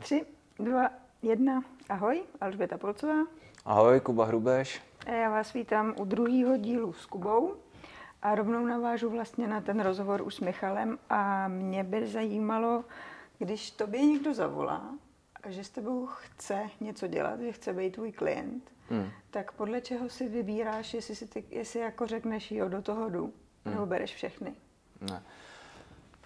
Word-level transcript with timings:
Tři, 0.00 0.26
dva, 0.58 0.90
jedna. 1.22 1.62
Ahoj, 1.88 2.22
Alžběta 2.40 2.78
Polcová. 2.78 3.26
Ahoj, 3.64 4.00
Kuba 4.00 4.24
Hrubeš. 4.24 4.82
A 5.06 5.10
já 5.10 5.30
vás 5.30 5.52
vítám 5.52 5.94
u 5.98 6.04
druhého 6.04 6.56
dílu 6.56 6.92
s 6.92 7.06
Kubou 7.06 7.54
a 8.22 8.34
rovnou 8.34 8.66
navážu 8.66 9.10
vlastně 9.10 9.46
na 9.46 9.60
ten 9.60 9.80
rozhovor 9.80 10.22
už 10.22 10.34
s 10.34 10.40
Michalem 10.40 10.98
a 11.10 11.48
mě 11.48 11.84
by 11.84 12.06
zajímalo, 12.06 12.84
když 13.38 13.70
tobě 13.70 14.06
někdo 14.06 14.34
zavolá 14.34 14.94
a 15.42 15.50
že 15.50 15.64
s 15.64 15.70
tebou 15.70 16.06
chce 16.06 16.70
něco 16.80 17.06
dělat, 17.06 17.40
že 17.40 17.52
chce 17.52 17.72
být 17.72 17.94
tvůj 17.94 18.12
klient, 18.12 18.70
hmm. 18.88 19.10
tak 19.30 19.52
podle 19.52 19.80
čeho 19.80 20.08
si 20.08 20.28
vybíráš, 20.28 20.94
jestli, 20.94 21.16
si 21.16 21.26
ty, 21.26 21.44
jestli 21.50 21.80
jako 21.80 22.06
řekneš 22.06 22.52
jo, 22.52 22.68
do 22.68 22.82
toho 22.82 23.10
jdu, 23.10 23.32
hmm. 23.64 23.74
nebo 23.74 23.86
bereš 23.86 24.14
všechny? 24.14 24.54
Ne. 25.00 25.22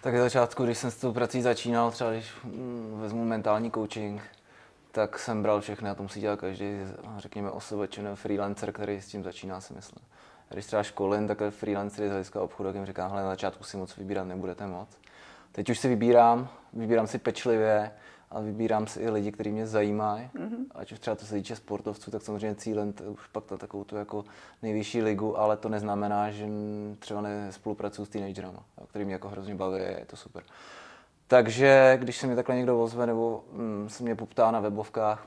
Tak 0.05 0.17
začátku, 0.17 0.65
když 0.65 0.77
jsem 0.77 0.91
s 0.91 0.95
tou 0.95 1.13
prací 1.13 1.41
začínal, 1.41 1.91
třeba 1.91 2.11
když 2.11 2.31
mm, 2.43 2.99
vezmu 3.01 3.25
mentální 3.25 3.71
coaching, 3.71 4.21
tak 4.91 5.19
jsem 5.19 5.43
bral 5.43 5.61
všechny 5.61 5.89
a 5.89 5.95
to 5.95 6.03
musí 6.03 6.21
dělat 6.21 6.39
každý, 6.39 6.65
řekněme, 7.17 7.51
osobeč 7.51 7.99
freelancer, 8.15 8.71
který 8.71 9.01
s 9.01 9.07
tím 9.07 9.23
začíná, 9.23 9.61
si 9.61 9.73
myslím. 9.73 10.05
Když 10.49 10.65
třeba 10.65 10.83
školím 10.83 11.27
takhle 11.27 11.51
freelancery 11.51 12.07
z 12.07 12.11
hlediska 12.11 12.41
obchodu, 12.41 12.69
tak 12.69 12.75
jim 12.75 12.85
říkám, 12.85 13.09
hele, 13.09 13.23
na 13.23 13.29
začátku 13.29 13.63
si 13.63 13.77
moc 13.77 13.97
vybírat 13.97 14.23
nebudete 14.23 14.67
moc. 14.67 14.89
Teď 15.51 15.69
už 15.69 15.79
si 15.79 15.87
vybírám, 15.87 16.47
vybírám 16.73 17.07
si 17.07 17.17
pečlivě 17.17 17.91
a 18.31 18.39
vybírám 18.39 18.87
si 18.87 18.99
i 18.99 19.09
lidi, 19.09 19.31
kteří 19.31 19.51
mě 19.51 19.67
zajímají. 19.67 20.29
Mm-hmm. 20.35 20.65
Ať 20.75 20.91
už 20.91 20.99
třeba 20.99 21.15
to 21.15 21.25
se 21.25 21.35
týče 21.35 21.55
sportovců, 21.55 22.11
tak 22.11 22.21
samozřejmě 22.21 22.55
cílem 22.55 22.93
to 22.93 23.03
už 23.03 23.27
pak 23.27 23.51
na 23.51 23.57
takovou 23.57 23.83
tu 23.83 23.95
jako 23.95 24.25
nejvyšší 24.61 25.01
ligu, 25.01 25.39
ale 25.39 25.57
to 25.57 25.69
neznamená, 25.69 26.31
že 26.31 26.47
třeba 26.99 27.21
nespolupracuju 27.21 28.05
s 28.05 28.09
teenagerama, 28.09 28.63
který 28.89 29.05
mě 29.05 29.13
jako 29.13 29.29
hrozně 29.29 29.55
baví, 29.55 29.79
je 29.79 30.05
to 30.07 30.15
super. 30.15 30.43
Takže 31.27 31.97
když 32.01 32.17
se 32.17 32.27
mi 32.27 32.35
takhle 32.35 32.55
někdo 32.55 32.81
ozve 32.81 33.05
nebo 33.05 33.43
mm, 33.51 33.89
se 33.89 34.03
mě 34.03 34.15
poptá 34.15 34.51
na 34.51 34.59
webovkách, 34.59 35.25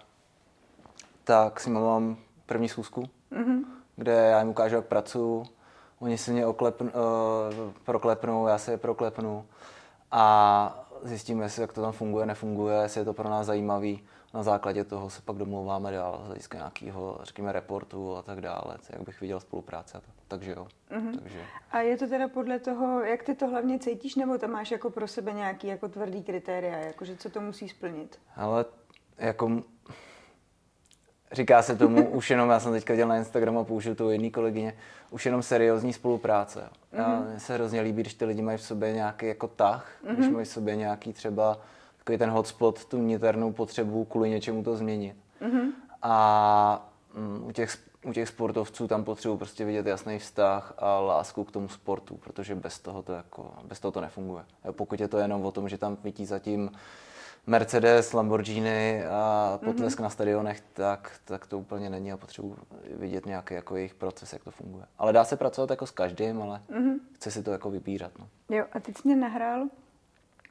tak 1.25 1.61
si 1.61 1.71
mám 1.71 2.17
první 2.47 2.69
schůzku, 2.69 3.03
mm-hmm. 3.33 3.65
kde 3.97 4.13
já 4.13 4.39
jim 4.39 4.49
ukážu, 4.49 4.75
jak 4.75 4.87
pracuji. 4.87 5.45
Oni 6.01 6.19
si 6.19 6.31
mě 6.31 6.47
oklepn, 6.47 6.85
uh, 6.85 7.73
proklepnou, 7.85 8.47
já 8.47 8.59
se 8.59 8.71
je 8.71 8.77
proklepnu 8.77 9.45
a 10.11 10.88
zjistíme, 11.03 11.45
jestli 11.45 11.63
jak 11.63 11.73
to 11.73 11.83
tam 11.83 11.93
funguje, 11.93 12.27
nefunguje, 12.27 12.83
jestli 12.83 13.01
je 13.01 13.05
to 13.05 13.13
pro 13.13 13.29
nás 13.29 13.47
zajímavý. 13.47 14.05
Na 14.35 14.43
základě 14.43 14.85
toho 14.85 15.11
se 15.11 15.23
pak 15.23 15.37
domlouváme 15.37 15.93
dál 15.93 16.21
z 16.23 16.27
hlediska 16.27 16.59
nějakého, 16.59 17.19
řekněme, 17.23 17.53
reportu 17.53 18.17
a 18.17 18.23
tak 18.23 18.41
dále, 18.41 18.77
jak 18.91 19.03
bych 19.03 19.21
viděl 19.21 19.41
spolupráce. 19.41 20.01
Takže 20.29 20.51
jo. 20.51 20.67
Mm-hmm. 20.91 21.19
Takže. 21.19 21.39
A 21.71 21.81
je 21.81 21.97
to 21.97 22.07
teda 22.07 22.29
podle 22.29 22.59
toho, 22.59 23.01
jak 23.01 23.23
ty 23.23 23.35
to 23.35 23.47
hlavně 23.47 23.79
cítíš, 23.79 24.17
nebo 24.17 24.39
tam 24.39 24.51
máš 24.51 24.71
jako 24.71 24.91
pro 24.91 25.09
sebe 25.09 25.33
nějaký 25.33 25.67
jako 25.67 25.89
tvrdý 25.89 26.23
kritéria, 26.23 26.79
jakože 26.79 27.17
co 27.17 27.31
to 27.31 27.41
musí 27.41 27.69
splnit? 27.69 28.19
Ale 28.37 28.65
jako 29.19 29.63
říká 31.33 31.63
se 31.63 31.77
tomu, 31.77 32.09
už 32.09 32.31
jenom, 32.31 32.51
já 32.51 32.61
jsem 32.61 32.73
teďka 32.73 32.97
dělal 32.97 33.09
na 33.09 33.17
Instagramu 33.17 33.61
a 33.61 33.65
použil 33.65 33.95
to 33.95 34.11
jedné 34.11 34.31
kolegyně, 34.31 34.75
už 35.11 35.27
jenom 35.27 35.43
seriózní 35.43 35.93
spolupráce. 35.93 36.69
Mm-hmm. 36.95 37.31
Mně 37.31 37.41
se 37.41 37.55
hrozně 37.55 37.81
líbí, 37.81 38.03
když 38.03 38.15
ty 38.15 38.25
lidi 38.25 38.43
mají 38.43 38.59
v 38.59 38.63
sobě 38.63 38.93
nějaký 38.93 39.27
jako 39.27 39.49
tah, 39.49 39.91
mm-hmm. 40.05 40.15
když 40.15 40.29
mají 40.29 40.45
v 40.45 40.49
sobě 40.49 40.77
nějaký 40.77 41.13
třeba 41.13 41.59
takový 41.99 42.19
ten 42.19 42.31
hotspot, 42.31 42.85
tu 42.85 42.99
niternou 42.99 43.53
potřebu 43.53 44.05
kvůli 44.05 44.31
něčemu 44.31 44.63
to 44.63 44.77
změnit. 44.77 45.17
Mm-hmm. 45.43 45.71
A 46.03 46.89
mm, 47.15 47.45
u 47.47 47.53
těch, 47.53 47.79
u 48.05 48.13
těch 48.13 48.29
sportovců 48.29 48.89
tam 48.89 49.05
potřebuji 49.05 49.37
prostě 49.37 49.65
vidět 49.65 49.87
jasný 49.87 50.19
vztah 50.19 50.75
a 50.79 51.01
lásku 51.01 51.45
k 51.45 51.53
tomu 51.53 51.69
sportu, 51.69 52.17
protože 52.17 52.55
bez 52.55 52.79
toho 52.79 53.03
to, 53.03 53.13
jako, 53.13 53.53
bez 53.65 53.81
toho 53.81 53.93
to 53.93 54.01
nefunguje. 54.01 54.45
Pokud 54.71 55.01
je 55.01 55.09
to 55.09 55.19
jenom 55.19 55.45
o 55.45 55.51
tom, 55.51 55.69
že 55.69 55.79
tam 55.79 55.97
vidí 56.03 56.27
zatím 56.27 56.71
Mercedes, 57.47 58.13
Lamborghini 58.13 59.05
a 59.11 59.59
potlesk 59.65 59.99
mm-hmm. 59.99 60.03
na 60.03 60.11
stadionech, 60.11 60.61
tak, 60.73 61.21
tak 61.25 61.47
to 61.47 61.59
úplně 61.59 61.91
není 61.91 62.13
a 62.13 62.17
potřebuji 62.17 62.57
vidět 62.91 63.27
nějaký 63.27 63.55
jako 63.55 63.77
jejich 63.77 63.95
proces, 63.95 64.33
jak 64.33 64.45
to 64.45 64.51
funguje. 64.51 64.85
Ale 64.99 65.13
dá 65.13 65.25
se 65.25 65.37
pracovat 65.37 65.71
jako 65.71 65.87
s 65.87 65.91
každým, 65.91 66.43
ale 66.43 66.63
mm-hmm. 66.71 66.99
chce 67.15 67.31
si 67.31 67.43
to 67.43 67.53
jako 67.53 67.71
vybírat. 67.71 68.13
No. 68.19 68.29
Jo, 68.57 68.65
a 68.73 68.81
teď 68.81 68.97
jsi 68.97 69.03
mě 69.05 69.17
nahrál, 69.17 69.69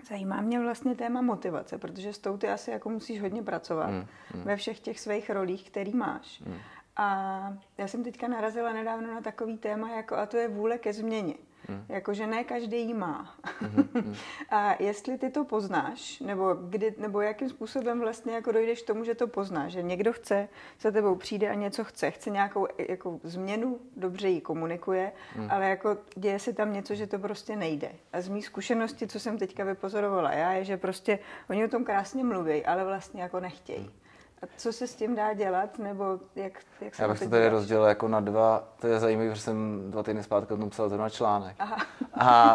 zajímá 0.10 0.42
mě 0.42 0.60
vlastně 0.60 0.96
téma 0.96 1.22
motivace, 1.22 1.78
protože 1.78 2.14
s 2.14 2.18
tou 2.18 2.38
ty 2.38 2.50
asi 2.50 2.72
jako 2.72 2.90
musíš 2.90 3.22
hodně 3.22 3.44
pracovat 3.44 3.90
mm, 3.90 4.06
mm. 4.34 4.44
ve 4.44 4.56
všech 4.56 4.80
těch 4.80 5.00
svých 5.00 5.30
rolích, 5.30 5.70
který 5.70 5.94
máš. 5.94 6.40
Mm. 6.40 6.56
A 6.98 7.58
já 7.78 7.88
jsem 7.88 8.04
teďka 8.04 8.28
narazila 8.28 8.74
nedávno 8.74 9.14
na 9.14 9.22
takový 9.22 9.58
téma, 9.58 9.90
jako 9.90 10.16
a 10.16 10.26
to 10.26 10.38
je 10.38 10.48
vůle 10.48 10.78
ke 10.78 10.94
změně. 10.94 11.34
Hmm. 11.68 11.86
Jakože 11.90 12.28
ne 12.28 12.44
každý 12.44 12.82
jí 12.82 12.94
má. 12.94 13.36
Hmm. 13.60 14.16
a 14.50 14.84
jestli 14.84 15.18
ty 15.18 15.30
to 15.30 15.46
poznáš, 15.46 16.20
nebo, 16.20 16.54
kdy, 16.54 16.96
nebo 16.98 17.22
jakým 17.22 17.50
způsobem 17.50 18.00
vlastně 18.00 18.34
jako 18.34 18.52
dojdeš 18.52 18.82
k 18.82 18.88
tomu, 18.88 19.04
že 19.04 19.16
to 19.16 19.28
poznáš, 19.28 19.72
že 19.72 19.82
někdo 19.82 20.14
chce, 20.14 20.50
za 20.82 20.92
tebou 20.92 21.16
přijde 21.16 21.50
a 21.50 21.54
něco 21.54 21.84
chce, 21.84 22.12
chce 22.12 22.30
nějakou 22.30 22.68
jako 22.90 23.20
změnu, 23.24 23.80
dobře 23.96 24.30
ji 24.30 24.42
komunikuje, 24.42 25.12
hmm. 25.36 25.48
ale 25.52 25.70
jako 25.70 25.98
děje 26.16 26.40
se 26.40 26.54
tam 26.54 26.74
něco, 26.74 26.96
že 26.96 27.08
to 27.08 27.20
prostě 27.20 27.56
nejde. 27.56 27.92
A 28.14 28.22
z 28.22 28.30
mých 28.30 28.46
zkušenosti, 28.46 29.08
co 29.08 29.20
jsem 29.20 29.38
teďka 29.38 29.64
vypozorovala 29.64 30.32
já, 30.32 30.52
je, 30.52 30.66
že 30.66 30.78
prostě 30.78 31.20
oni 31.50 31.66
o 31.66 31.68
tom 31.68 31.84
krásně 31.84 32.24
mluví, 32.24 32.66
ale 32.66 32.86
vlastně 32.86 33.22
jako 33.22 33.40
nechtějí. 33.40 33.80
Hmm. 33.80 34.07
A 34.42 34.46
co 34.58 34.74
se 34.74 34.88
s 34.88 34.96
tím 34.96 35.16
dá 35.16 35.34
dělat, 35.34 35.80
nebo 35.80 36.20
jak, 36.36 36.54
jak 36.82 36.96
se 36.96 37.04
Já 37.04 37.10
bych 37.10 37.20
to 37.20 37.30
tady 37.30 37.50
rozdělil 37.50 37.86
jako 37.86 38.08
na 38.08 38.20
dva, 38.20 38.64
to 38.82 38.88
je 38.88 39.00
zajímavé, 39.00 39.36
že 39.36 39.42
jsem 39.42 39.86
dva 39.92 40.04
týdny 40.04 40.24
zpátky 40.24 40.54
o 40.54 40.58
tom 40.58 40.70
psal 40.70 40.90
zrovna 40.90 41.10
článek. 41.10 41.56
Aha. 41.60 41.78
A, 42.14 42.54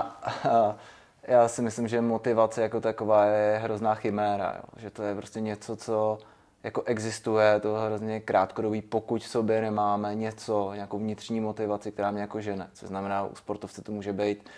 a 0.51 0.77
já 1.23 1.49
si 1.49 1.63
myslím, 1.63 1.89
že 1.89 2.01
motivace 2.01 2.63
jako 2.63 2.81
taková 2.81 3.25
je 3.25 3.59
hrozná 3.59 3.95
chiméra, 3.95 4.55
jo. 4.57 4.65
že 4.77 4.91
to 4.91 5.03
je 5.03 5.15
prostě 5.15 5.41
něco, 5.41 5.77
co 5.77 6.19
jako 6.63 6.83
existuje, 6.83 7.61
to 7.61 7.77
je 7.77 7.87
hrozně 7.87 8.21
krátkodobý, 8.21 8.83
pokud 8.83 9.23
v 9.23 9.29
sobě 9.29 9.61
nemáme 9.61 10.15
něco, 10.15 10.73
nějakou 10.75 10.99
vnitřní 10.99 11.41
motivaci, 11.41 11.93
která 11.93 12.11
mě 12.11 12.21
jako 12.21 12.41
žene. 12.41 12.71
Co 12.73 12.87
znamená, 12.87 13.27
u 13.27 13.35
sportovce 13.35 13.83
to 13.83 13.93
může 13.93 14.13
být 14.13 14.49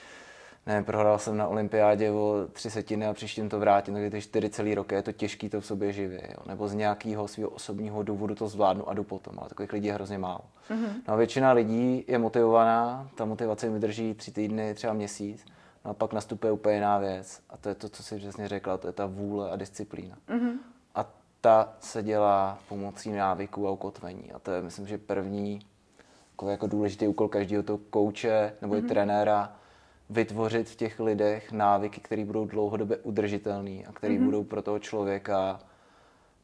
ne, 0.67 0.83
prohrál 0.83 1.19
jsem 1.19 1.37
na 1.37 1.47
olympiádě 1.47 2.11
o 2.11 2.47
tři 2.53 2.71
setiny 2.71 3.07
a 3.07 3.15
příštím 3.15 3.49
to 3.49 3.61
vrátím, 3.61 3.95
takže 3.95 4.11
ty 4.11 4.21
čtyři 4.21 4.51
celý 4.51 4.75
roky 4.75 4.95
je 4.95 5.03
to 5.03 5.13
těžký 5.13 5.49
to 5.49 5.61
v 5.61 5.67
sobě 5.67 5.93
živě, 5.93 6.23
jo. 6.31 6.45
nebo 6.47 6.69
z 6.69 6.75
nějakého 6.75 7.29
svého 7.29 7.51
osobního 7.51 8.03
důvodu 8.03 8.35
to 8.35 8.49
zvládnu 8.49 8.89
a 8.89 8.95
jdu 8.95 9.05
potom, 9.05 9.39
ale 9.39 9.49
takových 9.49 9.73
lidí 9.73 9.87
je 9.87 9.95
hrozně 9.95 10.19
málo. 10.19 10.41
Mm-hmm. 10.71 10.93
No 11.09 11.15
a 11.15 11.17
většina 11.17 11.53
lidí 11.53 12.05
je 12.09 12.19
motivovaná, 12.19 13.09
ta 13.15 13.25
motivace 13.25 13.67
jim 13.67 13.75
vydrží 13.75 14.15
tři 14.15 14.33
týdny, 14.33 14.75
třeba 14.75 14.93
měsíc, 14.93 15.45
no 15.85 15.91
a 15.91 15.95
pak 15.95 16.13
nastupuje 16.13 16.53
úplně 16.53 16.75
jiná 16.75 16.99
věc 16.99 17.41
a 17.51 17.57
to 17.57 17.69
je 17.69 17.75
to, 17.75 17.89
co 17.89 18.03
jsi 18.03 18.17
přesně 18.17 18.49
řekla, 18.49 18.77
to 18.77 18.87
je 18.87 18.93
ta 18.93 19.07
vůle 19.07 19.51
a 19.51 19.57
disciplína. 19.57 20.17
Mm-hmm. 20.29 20.53
A 20.95 21.07
ta 21.41 21.75
se 21.81 22.03
dělá 22.03 22.59
pomocí 22.69 23.13
návyků 23.13 23.69
a 23.69 23.71
ukotvení 23.71 24.33
a 24.33 24.39
to 24.39 24.51
je, 24.51 24.63
myslím, 24.63 24.87
že 24.87 24.99
první 24.99 25.61
jako, 26.49 26.67
důležitý 26.67 27.09
úkol 27.09 27.29
každého 27.29 27.63
toho 27.63 27.79
kouče 27.79 28.53
nebo 28.61 28.75
mm-hmm. 28.75 28.79
i 28.79 28.81
mhm. 28.81 28.89
trenéra, 28.89 29.57
vytvořit 30.11 30.69
v 30.69 30.77
těch 30.77 31.01
lidech 31.01 31.53
návyky, 31.53 32.01
které 32.01 32.25
budou 32.25 32.47
dlouhodobě 32.47 32.97
udržitelné 32.97 33.83
a 33.87 33.93
které 33.93 34.15
mm-hmm. 34.15 34.25
budou 34.25 34.45
pro 34.45 34.63
toho 34.63 34.79
člověka, 34.79 35.61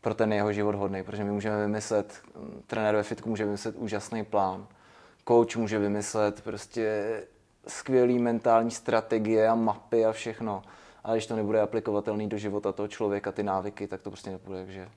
pro 0.00 0.15
ten 0.15 0.32
jeho 0.32 0.53
život 0.53 0.75
hodný. 0.75 1.03
Protože 1.03 1.25
my 1.25 1.31
můžeme 1.31 1.62
vymyslet, 1.62 2.21
trenér 2.66 2.94
ve 2.94 3.03
fitku 3.03 3.28
může 3.28 3.44
vymyslet 3.44 3.76
úžasný 3.76 4.25
plán, 4.25 4.66
coach 5.28 5.56
může 5.56 5.78
vymyslet 5.78 6.41
prostě 6.41 7.22
skvělý 7.66 8.19
mentální 8.19 8.71
strategie 8.71 9.48
a 9.48 9.54
mapy 9.54 10.04
a 10.04 10.12
všechno. 10.12 10.62
Ale 11.04 11.16
když 11.16 11.27
to 11.27 11.37
nebude 11.37 11.60
aplikovatelný 11.60 12.28
do 12.28 12.38
života 12.38 12.72
toho 12.72 12.88
člověka, 12.88 13.32
ty 13.32 13.42
návyky, 13.42 13.87
tak 13.87 14.03
to 14.03 14.10
prostě 14.10 14.31
nebude. 14.31 14.65
Takže 14.65 14.88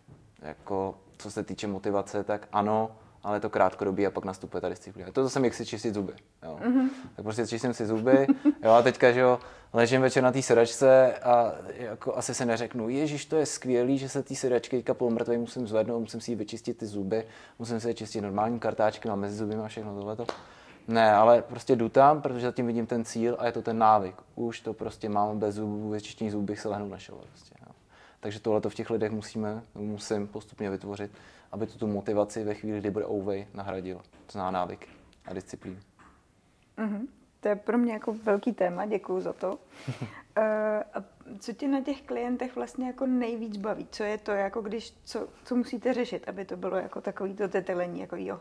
jako, 0.42 0.96
co 1.18 1.32
se 1.32 1.44
týče 1.44 1.68
motivace, 1.68 2.24
tak 2.24 2.48
ano, 2.52 2.92
ale 3.24 3.38
je 3.38 3.42
to 3.42 3.50
krátkodobý 3.50 4.08
a 4.08 4.12
pak 4.12 4.26
nastupuje 4.26 4.62
ta 4.62 4.70
disciplína. 4.70 5.12
To 5.12 5.24
zase 5.24 5.40
jak 5.44 5.54
si 5.54 5.66
čistit 5.66 5.94
zuby. 5.94 6.14
Jo. 6.44 6.60
Mm-hmm. 6.62 6.90
Tak 7.16 7.24
prostě 7.24 7.48
čistím 7.48 7.74
si 7.74 7.86
zuby, 7.86 8.28
jo, 8.64 8.72
a 8.72 8.82
teďka, 8.82 9.12
že 9.12 9.20
jo, 9.20 9.40
ležím 9.74 10.02
večer 10.02 10.24
na 10.24 10.32
té 10.32 10.42
sedačce 10.42 11.14
a 11.14 11.54
jako 11.78 12.16
asi 12.16 12.34
se 12.34 12.46
neřeknu, 12.46 12.90
ježiš, 12.90 13.26
to 13.26 13.36
je 13.36 13.46
skvělý, 13.46 13.98
že 13.98 14.10
se 14.10 14.24
té 14.24 14.36
sedačky 14.36 14.78
teďka 14.78 14.94
polomrtvej 14.94 15.38
musím 15.38 15.68
zvednout, 15.68 16.00
musím 16.00 16.22
si 16.22 16.36
vyčistit 16.36 16.78
ty 16.78 16.86
zuby, 16.86 17.26
musím 17.60 17.80
si 17.80 17.88
je 17.88 17.94
čistit 17.94 18.22
normálním 18.22 18.60
kartáčkem 18.60 19.12
a 19.12 19.16
mezi 19.16 19.36
zuby 19.36 19.56
a 19.56 19.68
všechno 19.68 19.96
tohleto. 19.96 20.26
Ne, 20.88 21.14
ale 21.14 21.42
prostě 21.42 21.76
jdu 21.76 21.90
tam, 21.90 22.22
protože 22.22 22.46
zatím 22.46 22.68
vidím 22.68 22.86
ten 22.86 23.06
cíl 23.06 23.36
a 23.40 23.46
je 23.46 23.52
to 23.52 23.62
ten 23.62 23.78
návyk. 23.78 24.16
Už 24.36 24.60
to 24.60 24.74
prostě 24.74 25.10
mám 25.10 25.40
bez 25.40 25.56
zubů, 25.56 25.90
vyčištění 25.90 26.32
zubů 26.32 26.46
bych 26.46 26.60
se 26.60 26.70
lehnu 26.70 26.88
našel. 26.88 27.16
Prostě, 27.16 27.56
jo. 27.68 27.74
Takže 28.20 28.40
tohle 28.40 28.62
v 28.70 28.76
těch 28.76 28.90
lidech 28.90 29.12
musíme, 29.12 29.64
musím 29.76 30.28
postupně 30.28 30.70
vytvořit 30.70 31.12
aby 31.54 31.68
tu, 31.68 31.78
tu 31.78 31.88
motivaci 31.88 32.44
ve 32.44 32.54
chvíli, 32.54 32.80
kdy 32.80 32.92
bude 32.92 33.06
ouvej, 33.06 33.48
nahradil. 33.54 33.98
To 33.98 34.32
znamená 34.32 34.52
návyk 34.52 34.88
a 35.26 35.34
disciplínu. 35.34 35.80
Mm-hmm. 36.78 37.08
To 37.40 37.48
je 37.48 37.56
pro 37.56 37.78
mě 37.78 37.94
jako 37.94 38.14
velký 38.14 38.54
téma, 38.54 38.86
děkuji 38.86 39.22
za 39.22 39.34
to. 39.34 39.50
uh, 39.50 39.56
a 40.94 41.04
co 41.40 41.54
tě 41.54 41.68
na 41.68 41.82
těch 41.82 42.02
klientech 42.02 42.56
vlastně 42.56 42.88
jako 42.88 43.06
nejvíc 43.06 43.58
baví? 43.58 43.88
Co 43.92 44.04
je 44.04 44.18
to, 44.18 44.32
jako 44.32 44.62
když, 44.62 44.94
co, 45.04 45.28
co 45.44 45.56
musíte 45.56 45.94
řešit, 45.94 46.30
aby 46.30 46.46
to 46.46 46.58
bylo 46.58 46.78
jako 46.78 47.02
takový 47.02 47.34
to 47.34 47.48
tetelení, 47.48 48.00
jako 48.00 48.16
jo? 48.16 48.40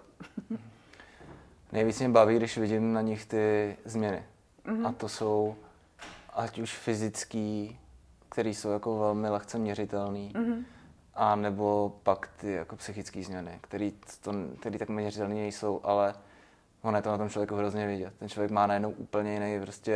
nejvíc 1.72 1.98
mě 1.98 2.08
baví, 2.08 2.36
když 2.36 2.58
vidím 2.58 2.92
na 2.92 3.00
nich 3.00 3.26
ty 3.26 3.76
změny. 3.84 4.22
Mm-hmm. 4.64 4.86
A 4.86 4.92
to 4.92 5.08
jsou 5.08 5.56
ať 6.34 6.58
už 6.58 6.76
fyzický, 6.76 7.78
které 8.28 8.50
jsou 8.50 8.70
jako 8.70 8.98
velmi 8.98 9.28
lehce 9.28 9.58
měřitelný, 9.58 10.32
mm-hmm 10.34 10.64
A 11.14 11.36
nebo 11.36 11.92
pak 12.02 12.28
ty 12.36 12.52
jako 12.52 12.76
psychické 12.76 13.22
změny, 13.22 13.60
to, 14.20 14.32
který 14.60 14.78
tak 14.78 14.88
měřitelné 14.88 15.34
nejsou, 15.34 15.80
ale 15.84 16.14
ono 16.82 16.98
je 16.98 17.02
to 17.02 17.10
na 17.10 17.18
tom 17.18 17.30
člověku 17.30 17.54
hrozně 17.54 17.86
vidět. 17.86 18.14
Ten 18.18 18.28
člověk 18.28 18.50
má 18.50 18.66
najednou 18.66 18.90
úplně 18.90 19.32
jiný, 19.34 19.60
prostě, 19.60 19.92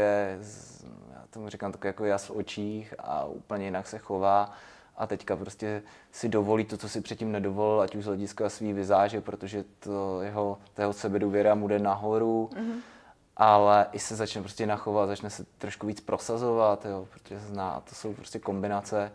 já 1.12 1.24
tomu 1.30 1.48
říkám 1.48 1.72
takový 1.72 1.86
jako 1.86 2.04
jas 2.04 2.26
v 2.26 2.30
očích 2.30 2.94
a 2.98 3.24
úplně 3.24 3.64
jinak 3.64 3.86
se 3.86 3.98
chová 3.98 4.52
a 4.96 5.06
teďka 5.06 5.36
prostě 5.36 5.82
si 6.12 6.28
dovolí 6.28 6.64
to, 6.64 6.76
co 6.76 6.88
si 6.88 7.00
předtím 7.00 7.32
nedovolil, 7.32 7.80
ať 7.80 7.94
už 7.94 8.04
z 8.04 8.06
hlediska 8.06 8.48
svý 8.48 8.72
vizáže, 8.72 9.20
protože 9.20 9.64
to 9.80 10.22
jeho, 10.22 10.58
to 10.74 10.80
jeho 10.80 10.92
sebedůvěra 10.92 11.54
mu 11.54 11.68
jde 11.68 11.78
nahoru, 11.78 12.50
mm-hmm. 12.52 12.80
ale 13.36 13.86
i 13.92 13.98
se 13.98 14.16
začne 14.16 14.40
prostě 14.40 14.66
nachovat, 14.66 15.08
začne 15.08 15.30
se 15.30 15.44
trošku 15.58 15.86
víc 15.86 16.00
prosazovat, 16.00 16.84
jo, 16.84 17.08
protože 17.10 17.40
se 17.40 17.46
zná, 17.46 17.82
to 17.88 17.94
jsou 17.94 18.14
prostě 18.14 18.38
kombinace, 18.38 19.12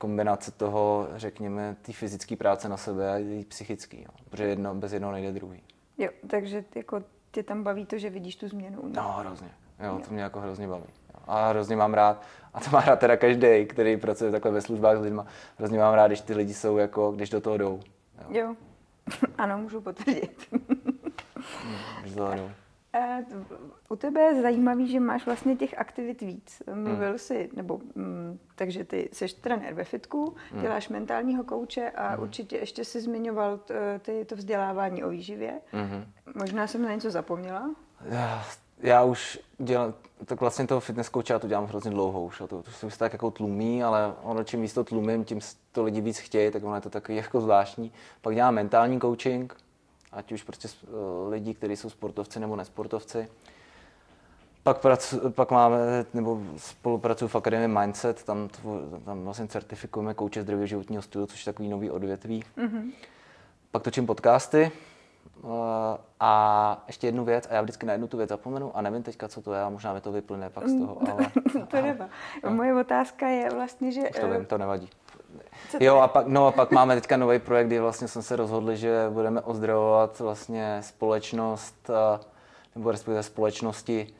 kombinace 0.00 0.50
toho, 0.50 1.08
řekněme, 1.16 1.76
té 1.82 1.92
fyzické 1.92 2.36
práce 2.36 2.68
na 2.68 2.76
sebe 2.76 3.12
a 3.12 3.18
i 3.18 3.44
psychické, 3.48 3.96
protože 4.30 4.44
jedno, 4.44 4.74
bez 4.74 4.92
jednoho 4.92 5.12
nejde 5.12 5.32
druhý. 5.32 5.62
Jo, 5.98 6.10
takže 6.26 6.64
jako 6.74 7.02
tě 7.30 7.42
tam 7.42 7.62
baví 7.62 7.86
to, 7.86 7.98
že 7.98 8.10
vidíš 8.10 8.36
tu 8.36 8.48
změnu. 8.48 8.78
No, 8.82 9.02
no 9.02 9.12
hrozně. 9.12 9.48
Jo, 9.80 9.86
jo, 9.86 10.00
to 10.08 10.14
mě 10.14 10.22
jako 10.22 10.40
hrozně 10.40 10.68
baví. 10.68 10.84
A 11.26 11.48
hrozně 11.48 11.76
mám 11.76 11.94
rád, 11.94 12.22
a 12.54 12.60
to 12.60 12.70
má 12.70 12.80
rád 12.80 12.98
teda 12.98 13.16
každý, 13.16 13.66
který 13.66 13.96
pracuje 13.96 14.30
takhle 14.30 14.50
ve 14.50 14.60
službách 14.60 14.96
s 14.98 15.00
lidmi. 15.00 15.22
Hrozně 15.58 15.78
mám 15.78 15.94
rád, 15.94 16.06
když 16.06 16.20
ty 16.20 16.34
lidi 16.34 16.54
jsou 16.54 16.76
jako, 16.76 17.12
když 17.12 17.30
do 17.30 17.40
toho 17.40 17.56
jdou. 17.56 17.80
Jo, 18.28 18.40
jo. 18.40 18.56
ano, 19.38 19.58
můžu 19.58 19.80
potvrdit. 19.80 20.48
když 22.00 22.14
do 22.14 22.16
toho 22.16 22.34
jdou. 22.36 22.50
U 23.88 23.96
tebe 23.96 24.20
je 24.20 24.42
zajímavý, 24.42 24.88
že 24.88 25.00
máš 25.00 25.26
vlastně 25.26 25.56
těch 25.56 25.78
aktivit 25.78 26.20
víc. 26.20 26.62
Mluvil 26.74 27.08
hmm. 27.08 27.18
jsi, 27.18 27.50
nebo 27.56 27.80
mm, 27.94 28.38
takže 28.54 28.84
ty 28.84 29.08
jsi 29.12 29.26
trenér 29.40 29.74
ve 29.74 29.84
fitku, 29.84 30.34
hmm. 30.52 30.62
děláš 30.62 30.88
mentálního 30.88 31.44
kouče 31.44 31.90
a 31.90 32.08
hmm. 32.08 32.22
určitě 32.22 32.56
ještě 32.56 32.84
jsi 32.84 33.00
zmiňoval 33.00 33.58
t, 33.58 33.98
ty, 33.98 34.24
to 34.24 34.36
vzdělávání 34.36 35.04
o 35.04 35.08
výživě. 35.08 35.60
Hmm. 35.72 36.04
Možná 36.34 36.66
jsem 36.66 36.82
na 36.82 36.94
něco 36.94 37.10
zapomněla? 37.10 37.70
Já, 38.04 38.44
já 38.78 39.04
už 39.04 39.38
dělám, 39.58 39.94
tak 40.24 40.40
vlastně 40.40 40.66
toho 40.66 40.80
fitness 40.80 41.10
coacha 41.10 41.38
to 41.38 41.48
dělám 41.48 41.66
hrozně 41.66 41.90
dlouho 41.90 42.24
už. 42.24 42.38
To, 42.38 42.46
to, 42.46 42.62
to 42.62 42.90
se 42.90 42.98
tak 42.98 43.12
jako 43.12 43.30
tlumí, 43.30 43.82
ale 43.82 44.14
ono 44.22 44.44
čím 44.44 44.62
víc 44.62 44.72
to 44.72 44.84
tlumím, 44.84 45.24
tím 45.24 45.40
to 45.72 45.84
lidi 45.84 46.00
víc 46.00 46.18
chtějí, 46.18 46.50
tak 46.50 46.64
ono 46.64 46.74
je 46.74 46.80
to 46.80 46.90
takový 46.90 47.16
jako 47.16 47.40
zvláštní. 47.40 47.92
Pak 48.22 48.34
dělám 48.34 48.54
mentální 48.54 49.00
coaching, 49.00 49.56
ať 50.12 50.32
už 50.32 50.42
prostě 50.42 50.68
uh, 50.68 51.30
lidi, 51.30 51.54
kteří 51.54 51.76
jsou 51.76 51.90
sportovci 51.90 52.40
nebo 52.40 52.56
nesportovci. 52.56 53.28
Pak, 54.62 54.78
pracu, 54.78 55.30
pak 55.30 55.50
máme, 55.50 55.78
nebo 56.14 56.40
spolupracuji 56.56 57.28
v 57.28 57.36
Akademii 57.36 57.68
Mindset, 57.68 58.24
tam, 58.24 58.48
tam 59.04 59.24
vlastně 59.24 59.46
certifikujeme 59.46 60.14
kouče 60.14 60.42
zdravého 60.42 60.66
životního 60.66 61.02
stylu, 61.02 61.26
což 61.26 61.46
je 61.46 61.52
takový 61.52 61.68
nový 61.68 61.90
odvětví. 61.90 62.44
Mm-hmm. 62.58 62.92
Pak 63.70 63.82
točím 63.82 64.06
podcasty, 64.06 64.72
Eh, 65.44 65.98
a 66.20 66.84
ještě 66.86 67.06
jednu 67.06 67.24
věc, 67.24 67.48
a 67.50 67.54
já 67.54 67.62
vždycky 67.62 67.86
na 67.86 67.92
jednu 67.92 68.08
tu 68.08 68.16
věc 68.16 68.28
zapomenu 68.28 68.76
a 68.76 68.82
nevím 68.82 69.02
teďka, 69.02 69.28
co 69.28 69.42
to 69.42 69.52
je, 69.52 69.62
a 69.62 69.68
možná 69.68 69.94
mi 69.94 70.00
to 70.00 70.12
vyplyne 70.12 70.50
pak 70.50 70.68
z 70.68 70.78
toho, 70.78 70.98
ale... 71.12 71.30
to 71.68 71.82
nevá. 71.82 72.08
No. 72.44 72.50
Moje 72.50 72.74
otázka 72.80 73.28
je 73.28 73.50
vlastně, 73.50 73.92
že... 73.92 74.00
Už 74.00 74.20
to 74.20 74.30
vím, 74.30 74.44
to 74.44 74.58
nevadí. 74.58 74.88
Jo, 75.80 75.96
a 75.96 76.08
pak, 76.08 76.26
no 76.26 76.46
a 76.46 76.52
pak 76.52 76.70
máme 76.70 76.94
teďka 76.94 77.16
nový 77.16 77.38
projekt, 77.38 77.66
kdy 77.66 77.80
vlastně 77.80 78.08
jsme 78.08 78.22
se 78.22 78.36
rozhodli, 78.36 78.76
že 78.76 79.06
budeme 79.10 79.40
ozdravovat 79.40 80.18
vlastně 80.18 80.78
společnost, 80.80 81.90
eh, 81.90 82.20
nebo 82.74 82.90
respektive 82.90 83.22
společnosti, 83.22 84.14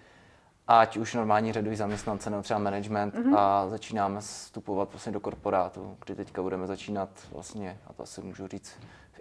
ať 0.68 0.96
už 0.96 1.14
normální 1.14 1.52
řadový 1.52 1.76
zaměstnance 1.76 2.30
nebo 2.30 2.42
třeba 2.42 2.58
management 2.58 3.14
mm-hmm. 3.14 3.38
a 3.38 3.68
začínáme 3.68 4.20
vstupovat 4.20 4.88
vlastně 4.92 5.12
do 5.12 5.20
korporátu, 5.20 5.96
kdy 6.04 6.14
teďka 6.14 6.42
budeme 6.42 6.66
začínat 6.66 7.08
vlastně, 7.32 7.78
a 7.86 7.92
to 7.92 8.02
asi 8.02 8.20
můžu 8.20 8.46
říct, 8.46 8.72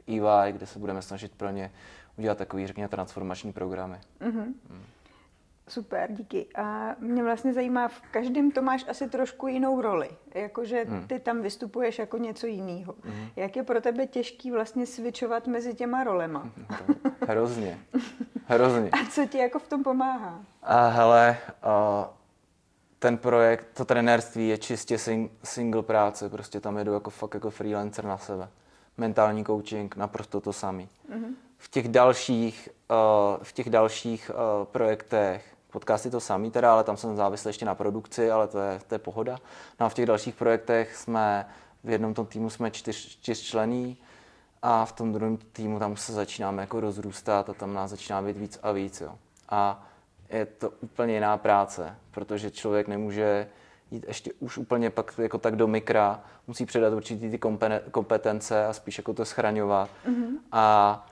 EY, 0.08 0.52
kde 0.52 0.66
se 0.66 0.80
budeme 0.80 1.02
snažit 1.02 1.32
pro 1.38 1.50
ně 1.50 1.72
udělat 2.18 2.38
takový, 2.38 2.68
řekněme, 2.68 2.90
transformační 2.90 3.54
programy. 3.54 4.00
Mm-hmm. 4.22 4.46
Mm. 4.70 4.84
Super, 5.70 6.12
díky. 6.12 6.48
A 6.56 6.96
mě 7.00 7.24
vlastně 7.24 7.54
zajímá, 7.54 7.88
v 7.88 8.02
každém 8.12 8.52
to 8.52 8.62
máš 8.62 8.86
asi 8.90 9.10
trošku 9.10 9.48
jinou 9.48 9.82
roli. 9.82 10.10
Jakože 10.34 10.86
hmm. 10.88 11.08
ty 11.08 11.20
tam 11.20 11.42
vystupuješ 11.42 12.00
jako 12.00 12.18
něco 12.18 12.48
jiného. 12.48 12.96
Hmm. 13.04 13.28
Jak 13.36 13.56
je 13.56 13.64
pro 13.64 13.82
tebe 13.82 14.08
těžký 14.08 14.52
vlastně 14.52 14.86
switchovat 14.86 15.48
mezi 15.48 15.74
těma 15.74 16.04
rolema? 16.04 16.50
Hrozně. 17.28 17.80
Hrozně. 18.46 18.90
A 18.90 18.98
co 19.12 19.26
ti 19.26 19.38
jako 19.38 19.60
v 19.60 19.68
tom 19.68 19.84
pomáhá? 19.84 20.40
A 20.64 20.88
hele, 20.88 21.38
uh, 21.66 22.06
ten 23.00 23.18
projekt, 23.18 23.68
to 23.74 23.86
trenérství 23.86 24.48
je 24.48 24.58
čistě 24.58 24.98
sing, 24.98 25.32
single 25.44 25.84
práce, 25.84 26.30
prostě 26.30 26.60
tam 26.60 26.78
jedu 26.78 26.94
jako 26.94 27.10
fakt 27.10 27.34
jako 27.34 27.50
freelancer 27.50 28.06
na 28.06 28.18
sebe 28.18 28.50
mentální 29.00 29.46
coaching, 29.46 29.96
naprosto 29.96 30.42
to 30.42 30.54
samý. 30.54 30.90
Mm-hmm. 31.12 31.34
V 31.58 31.70
těch 31.70 31.88
dalších, 31.88 32.70
uh, 32.92 33.44
v 33.44 33.54
těch 33.54 33.70
dalších 33.70 34.32
uh, 34.34 34.66
projektech, 34.66 35.56
podcasty 35.72 36.10
to 36.10 36.20
samý 36.20 36.52
teda, 36.52 36.74
ale 36.74 36.84
tam 36.84 36.98
jsem 36.98 37.16
závislý 37.16 37.50
ještě 37.50 37.66
na 37.66 37.76
produkci, 37.76 38.32
ale 38.32 38.48
to 38.48 38.60
je, 38.60 38.80
to 38.88 38.96
je 38.96 39.00
pohoda. 39.00 39.38
No 39.80 39.86
a 39.86 39.90
v 39.90 39.94
těch 39.94 40.06
dalších 40.06 40.36
projektech 40.36 40.96
jsme, 40.96 41.46
v 41.84 41.90
jednom 41.90 42.14
tom 42.14 42.26
týmu 42.26 42.50
jsme 42.50 42.72
čtyř, 42.72 43.08
čtyřčlený 43.08 43.98
a 44.62 44.86
v 44.86 44.92
tom 44.92 45.14
druhém 45.14 45.38
týmu 45.38 45.80
tam 45.80 45.98
se 45.98 46.14
začínáme 46.14 46.62
jako 46.62 46.80
rozrůstat 46.80 47.50
a 47.50 47.54
tam 47.54 47.74
nás 47.74 47.92
začíná 47.92 48.22
být 48.22 48.38
víc 48.38 48.60
a 48.64 48.72
víc. 48.72 49.02
Jo. 49.02 49.16
A 49.50 49.88
je 50.30 50.46
to 50.46 50.70
úplně 50.70 51.14
jiná 51.14 51.38
práce, 51.38 51.96
protože 52.12 52.52
člověk 52.52 52.88
nemůže 52.88 53.48
jít 53.92 54.06
ještě 54.08 54.34
už 54.40 54.58
úplně 54.58 54.90
pak 54.90 55.14
jako 55.18 55.38
tak 55.38 55.56
do 55.56 55.68
mikra, 55.68 56.22
musí 56.48 56.66
předat 56.66 56.94
určitý 56.94 57.30
ty 57.30 57.40
kompetence 57.92 58.66
a 58.66 58.74
spíš 58.74 58.98
jako 58.98 59.14
to 59.14 59.26
schraňovat. 59.26 59.90
Mm-hmm. 60.08 60.38
A 60.52 61.08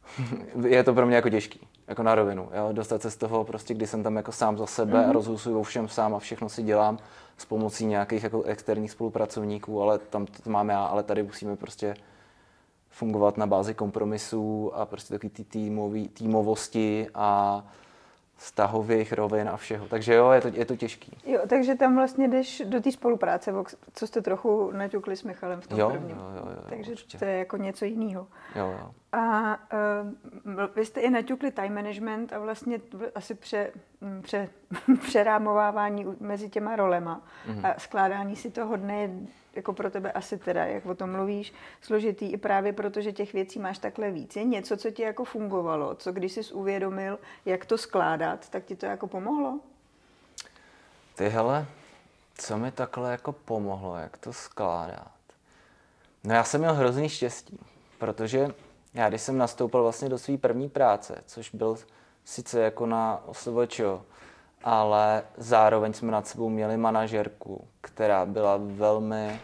je 0.66 0.84
to 0.84 0.94
pro 0.94 1.06
mě 1.06 1.16
jako 1.16 1.30
těžký, 1.30 1.68
jako 1.88 2.02
na 2.02 2.14
rovinu. 2.14 2.50
Jo? 2.54 2.68
Dostat 2.72 3.02
se 3.02 3.10
z 3.10 3.16
toho 3.16 3.44
prostě, 3.44 3.74
kdy 3.74 3.86
jsem 3.86 4.02
tam 4.02 4.16
jako 4.16 4.32
sám 4.32 4.58
za 4.58 4.66
sebe 4.66 4.98
mm-hmm. 4.98 5.08
a 5.08 5.12
rozhusuju 5.12 5.62
všem 5.62 5.88
sám 5.88 6.14
a 6.14 6.18
všechno 6.18 6.48
si 6.48 6.62
dělám 6.62 6.98
s 7.36 7.44
pomocí 7.44 7.86
nějakých 7.86 8.22
jako 8.22 8.42
externích 8.42 8.90
spolupracovníků, 8.90 9.82
ale 9.82 9.98
tam 9.98 10.26
to 10.26 10.50
máme 10.50 10.72
já, 10.72 10.84
ale 10.84 11.02
tady 11.02 11.22
musíme 11.22 11.56
prostě 11.56 11.94
fungovat 12.90 13.36
na 13.36 13.46
bázi 13.46 13.74
kompromisů 13.74 14.72
a 14.74 14.86
prostě 14.86 15.14
takový 15.14 15.30
ty 15.30 15.44
týmový, 15.44 16.08
týmovosti 16.08 17.06
a 17.14 17.64
vztahových 18.38 19.12
rovin 19.12 19.48
a 19.48 19.56
všeho. 19.56 19.88
Takže 19.88 20.14
jo, 20.14 20.30
je 20.30 20.40
to, 20.40 20.48
je 20.48 20.64
to 20.64 20.76
těžký. 20.76 21.16
Jo, 21.26 21.40
takže 21.48 21.74
tam 21.74 21.96
vlastně 21.96 22.28
jdeš 22.28 22.62
do 22.66 22.80
té 22.80 22.92
spolupráce, 22.92 23.52
co 23.92 24.06
jste 24.06 24.22
trochu 24.22 24.70
naťukli 24.70 25.16
s 25.16 25.22
Michalem 25.22 25.60
v 25.60 25.66
tom 25.66 25.78
jo, 25.78 25.90
prvním. 25.90 26.16
Jo, 26.16 26.24
jo, 26.36 26.48
jo, 26.50 26.62
takže 26.68 26.90
určitě. 26.90 27.18
to 27.18 27.24
je 27.24 27.38
jako 27.38 27.56
něco 27.56 27.84
jiného. 27.84 28.26
Jo, 28.56 28.66
jo. 28.80 28.90
A 29.12 29.58
uh, 29.72 30.62
vy 30.76 30.86
jste 30.86 31.00
i 31.00 31.10
naťukli 31.10 31.50
time 31.50 31.74
management 31.74 32.32
a 32.32 32.38
vlastně 32.38 32.80
asi 33.14 33.34
pře, 33.34 33.70
pře, 34.22 34.48
přerámovávání 35.02 36.06
mezi 36.20 36.48
těma 36.48 36.76
rolema 36.76 37.22
mm-hmm. 37.48 37.70
a 37.70 37.78
skládání 37.78 38.36
si 38.36 38.50
toho 38.50 38.76
dne 38.76 39.10
jako 39.58 39.72
pro 39.72 39.90
tebe 39.90 40.12
asi 40.12 40.38
teda, 40.38 40.64
jak 40.64 40.86
o 40.86 40.94
tom 40.94 41.10
mluvíš, 41.10 41.52
složitý 41.80 42.32
i 42.32 42.36
právě 42.36 42.72
proto, 42.72 43.00
že 43.00 43.12
těch 43.12 43.32
věcí 43.32 43.58
máš 43.58 43.78
takhle 43.78 44.10
víc. 44.10 44.36
Je 44.36 44.44
něco, 44.44 44.76
co 44.76 44.90
ti 44.90 45.02
jako 45.02 45.24
fungovalo, 45.24 45.94
co 45.94 46.12
když 46.12 46.32
jsi 46.32 46.54
uvědomil, 46.54 47.18
jak 47.44 47.66
to 47.66 47.78
skládat, 47.78 48.48
tak 48.48 48.64
ti 48.64 48.76
to 48.76 48.86
jako 48.86 49.06
pomohlo? 49.06 49.60
Ty 51.14 51.28
hele, 51.28 51.66
co 52.34 52.58
mi 52.58 52.70
takhle 52.70 53.10
jako 53.10 53.32
pomohlo, 53.32 53.96
jak 53.96 54.18
to 54.18 54.32
skládat? 54.32 55.10
No 56.24 56.34
já 56.34 56.44
jsem 56.44 56.60
měl 56.60 56.74
hrozný 56.74 57.08
štěstí, 57.08 57.58
protože 57.98 58.54
já 58.94 59.08
když 59.08 59.22
jsem 59.22 59.38
nastoupil 59.38 59.82
vlastně 59.82 60.08
do 60.08 60.18
své 60.18 60.36
první 60.36 60.68
práce, 60.68 61.22
což 61.26 61.50
byl 61.54 61.76
sice 62.24 62.60
jako 62.60 62.86
na 62.86 63.22
OSVČ, 63.26 63.80
ale 64.64 65.22
zároveň 65.36 65.92
jsme 65.92 66.12
nad 66.12 66.26
sebou 66.26 66.48
měli 66.48 66.76
manažerku, 66.76 67.64
která 67.80 68.26
byla 68.26 68.58
velmi, 68.60 69.40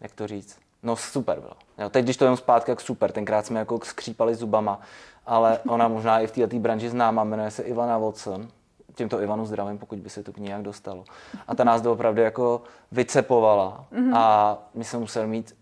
jak 0.00 0.12
to 0.12 0.26
říct, 0.26 0.58
no 0.82 0.96
super 0.96 1.40
byla. 1.40 1.56
Jo, 1.78 1.90
teď, 1.90 2.04
když 2.04 2.16
to 2.16 2.24
jen 2.24 2.36
zpátky, 2.36 2.70
jak 2.70 2.80
super, 2.80 3.12
tenkrát 3.12 3.46
jsme 3.46 3.58
jako 3.58 3.80
skřípali 3.82 4.34
zubama, 4.34 4.80
ale 5.26 5.58
ona 5.68 5.88
možná 5.88 6.20
i 6.20 6.26
v 6.26 6.32
této 6.32 6.58
brandži 6.58 6.90
známa, 6.90 7.24
jmenuje 7.24 7.50
se 7.50 7.62
Ivana 7.62 7.98
Watson, 7.98 8.48
tímto 8.94 9.20
Ivanu 9.20 9.46
zdravím, 9.46 9.78
pokud 9.78 9.98
by 9.98 10.10
se 10.10 10.22
to 10.22 10.32
k 10.32 10.36
ní 10.36 10.46
nějak 10.46 10.62
dostalo. 10.62 11.04
A 11.48 11.54
ta 11.54 11.64
nás 11.64 11.82
doopravdy 11.82 12.22
jako 12.22 12.62
vycepovala 12.92 13.84
mm-hmm. 13.92 14.16
a 14.16 14.58
my 14.74 14.84
jsme 14.84 14.98
museli 14.98 15.26
mít 15.26 15.56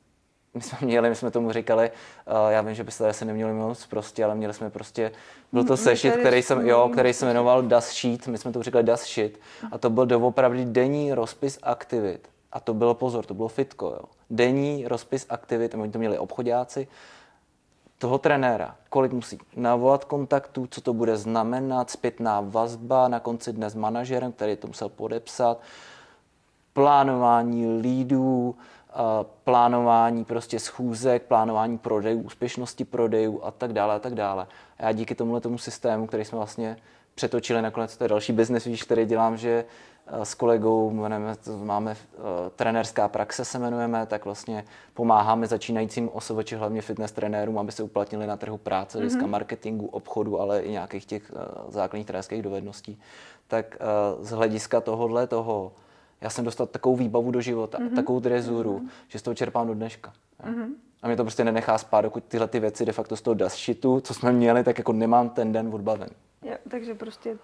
my 0.54 0.60
jsme 0.60 0.78
měli, 0.80 1.08
my 1.08 1.14
jsme 1.14 1.30
tomu 1.30 1.52
říkali, 1.52 1.90
uh, 1.90 2.50
já 2.50 2.62
vím, 2.62 2.74
že 2.74 2.84
byste 2.84 3.12
se 3.12 3.24
neměli 3.24 3.52
moc 3.52 3.86
prostě, 3.86 4.24
ale 4.24 4.34
měli 4.34 4.54
jsme 4.54 4.70
prostě, 4.70 5.12
byl 5.52 5.64
to 5.64 5.76
sešit, 5.76 6.16
který 6.16 6.42
jsem, 6.42 6.68
jo, 6.68 6.90
který 6.92 7.12
se 7.12 7.26
jmenoval 7.26 7.62
Das 7.62 7.90
Sheet, 7.90 8.26
my 8.26 8.38
jsme 8.38 8.52
to 8.52 8.62
říkali 8.62 8.84
Das 8.84 9.04
Sheet, 9.04 9.32
a 9.72 9.78
to 9.78 9.90
byl 9.90 10.06
doopravdy 10.06 10.64
denní 10.64 11.14
rozpis 11.14 11.58
aktivit. 11.62 12.28
A 12.52 12.60
to 12.60 12.74
bylo 12.74 12.94
pozor, 12.94 13.26
to 13.26 13.34
bylo 13.34 13.48
fitko, 13.48 13.86
jo. 13.86 14.04
Denní 14.30 14.88
rozpis 14.88 15.26
aktivit, 15.28 15.74
oni 15.74 15.92
to 15.92 15.98
měli 15.98 16.18
obchodáci, 16.18 16.88
toho 17.98 18.18
trenéra, 18.18 18.76
kolik 18.88 19.12
musí 19.12 19.38
navolat 19.56 20.04
kontaktů, 20.04 20.66
co 20.70 20.80
to 20.80 20.92
bude 20.92 21.16
znamenat, 21.16 21.90
zpětná 21.90 22.40
vazba 22.40 23.08
na 23.08 23.20
konci 23.20 23.52
dne 23.52 23.70
s 23.70 23.74
manažerem, 23.74 24.32
který 24.32 24.56
to 24.56 24.66
musel 24.66 24.88
podepsat, 24.88 25.60
plánování 26.72 27.80
lídů, 27.80 28.54
plánování 29.44 30.24
prostě 30.24 30.58
schůzek, 30.58 31.22
plánování 31.22 31.78
prodejů, 31.78 32.20
úspěšnosti 32.20 32.84
prodejů 32.84 33.44
a 33.44 33.50
tak 33.50 33.72
dále 33.72 33.94
a 33.94 33.98
tak 33.98 34.14
dále. 34.14 34.46
A 34.78 34.84
já 34.84 34.92
díky 34.92 35.14
tomuhle 35.14 35.40
tomu 35.40 35.58
systému, 35.58 36.06
který 36.06 36.24
jsme 36.24 36.38
vlastně 36.38 36.76
přetočili 37.14 37.62
nakonec, 37.62 37.96
to 37.96 38.04
je 38.04 38.08
další 38.08 38.32
business, 38.32 38.64
víš, 38.64 38.82
který 38.82 39.04
dělám, 39.04 39.36
že 39.36 39.64
Eh, 40.06 40.24
s 40.24 40.34
kolegou, 40.34 40.90
jmenujeme, 40.90 41.34
máme 41.64 41.90
uh, 41.90 42.24
trenérská 42.56 43.08
praxe 43.08 43.44
se 43.44 43.58
jmenujeme, 43.58 44.06
tak 44.06 44.24
vlastně 44.24 44.64
pomáháme 44.94 45.46
začínajícím 45.46 46.08
osoboči, 46.12 46.56
hlavně 46.56 46.82
fitness 46.82 47.12
trenérům, 47.12 47.58
aby 47.58 47.72
se 47.72 47.82
uplatnili 47.82 48.26
na 48.26 48.36
trhu 48.36 48.58
práce, 48.58 48.98
mm-hmm. 48.98 49.26
marketingu, 49.26 49.86
obchodu, 49.86 50.40
ale 50.40 50.60
i 50.60 50.70
nějakých 50.70 51.06
těch 51.06 51.32
uh, 51.32 51.70
základních 51.70 52.06
trenérských 52.06 52.42
dovedností. 52.42 53.00
Tak 53.48 53.76
uh, 54.18 54.24
z 54.24 54.30
hlediska 54.30 54.80
tohohle 54.80 55.26
toho, 55.26 55.72
já 56.22 56.30
jsem 56.30 56.44
dostal 56.44 56.66
takovou 56.66 56.96
výbavu 56.96 57.30
do 57.30 57.40
života, 57.40 57.78
mm-hmm. 57.78 57.94
takovou 57.94 58.20
drezuru, 58.20 58.78
mm-hmm. 58.78 58.88
že 59.08 59.18
z 59.18 59.22
toho 59.22 59.34
čerpám 59.34 59.66
do 59.66 59.74
dneška. 59.74 60.12
Mm-hmm. 60.44 60.68
A 61.02 61.06
mě 61.06 61.16
to 61.16 61.24
prostě 61.24 61.44
nenechá 61.44 61.78
spát, 61.78 62.00
dokud 62.00 62.24
tyhle 62.24 62.48
ty 62.48 62.60
věci 62.60 62.84
de 62.84 62.92
facto 62.92 63.16
z 63.16 63.22
toho 63.22 63.34
dust 63.34 63.56
shitu, 63.56 64.00
co 64.00 64.14
jsme 64.14 64.32
měli, 64.32 64.64
tak 64.64 64.78
jako 64.78 64.92
nemám 64.92 65.30
ten 65.30 65.52
den 65.52 65.74
odbaven. 65.74 66.08
Jo, 66.42 66.54
takže 66.70 66.94
prostě... 66.94 67.36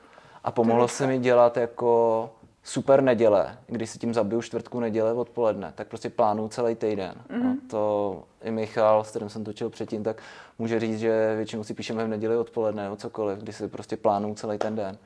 A 0.44 0.50
pomohlo 0.50 0.88
se 0.88 1.06
mi 1.06 1.18
dělat 1.18 1.56
jako 1.56 2.30
super 2.62 3.02
neděle, 3.02 3.58
když 3.66 3.90
si 3.90 3.99
tím 3.99 4.14
zabiju 4.14 4.42
čtvrtku 4.42 4.80
neděle 4.80 5.12
odpoledne, 5.12 5.73
tak 5.75 5.88
prostě 5.88 6.11
plánuju 6.11 6.49
celý 6.49 6.75
týden. 6.75 7.14
Mm-hmm. 7.28 7.42
No, 7.42 7.56
to 7.70 8.25
i 8.42 8.50
Michal, 8.50 9.04
s 9.04 9.11
kterým 9.11 9.28
jsem 9.28 9.44
točil 9.44 9.70
předtím, 9.70 10.02
tak 10.02 10.23
může 10.58 10.80
říct, 10.80 10.99
že 10.99 11.35
většinou 11.37 11.64
si 11.64 11.75
píšeme 11.75 12.04
v 12.04 12.08
neděli 12.08 12.37
odpoledne 12.37 12.82
nebo 12.82 12.97
cokoliv, 12.97 13.38
kdy 13.38 13.52
si 13.52 13.68
prostě 13.68 13.97
plánuju 13.97 14.35
celý 14.35 14.58
ten 14.58 14.76
den. 14.76 14.99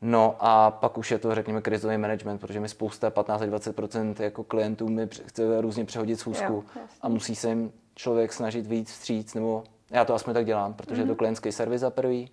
No 0.00 0.36
a 0.38 0.70
pak 0.70 0.98
už 0.98 1.10
je 1.10 1.18
to, 1.18 1.34
řekněme, 1.34 1.62
krizový 1.62 1.98
management, 1.98 2.38
protože 2.38 2.60
mi 2.60 2.68
spousta 2.68 3.10
15-20% 3.10 4.22
jako 4.22 4.44
klientů 4.44 4.88
mi 4.88 5.08
chce 5.26 5.60
různě 5.60 5.84
přehodit 5.84 6.20
schůzku 6.20 6.52
jo, 6.52 6.64
a 7.02 7.08
musí 7.08 7.36
se 7.36 7.48
jim 7.48 7.72
člověk 7.94 8.32
snažit 8.32 8.66
víc 8.66 8.90
vstříc, 8.90 9.34
nebo 9.34 9.64
já 9.90 10.04
to 10.04 10.14
aspoň 10.14 10.34
tak 10.34 10.46
dělám, 10.46 10.74
protože 10.74 10.94
mm-hmm. 10.94 10.98
je 10.98 11.06
to 11.06 11.12
mhm. 11.12 11.16
klientský 11.18 11.52
servis 11.52 11.80
za 11.80 11.90
prvý, 11.90 12.30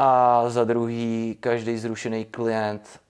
a 0.00 0.44
za 0.48 0.64
druhý, 0.64 1.36
každý 1.40 1.78
zrušený 1.78 2.24
klient 2.24 3.00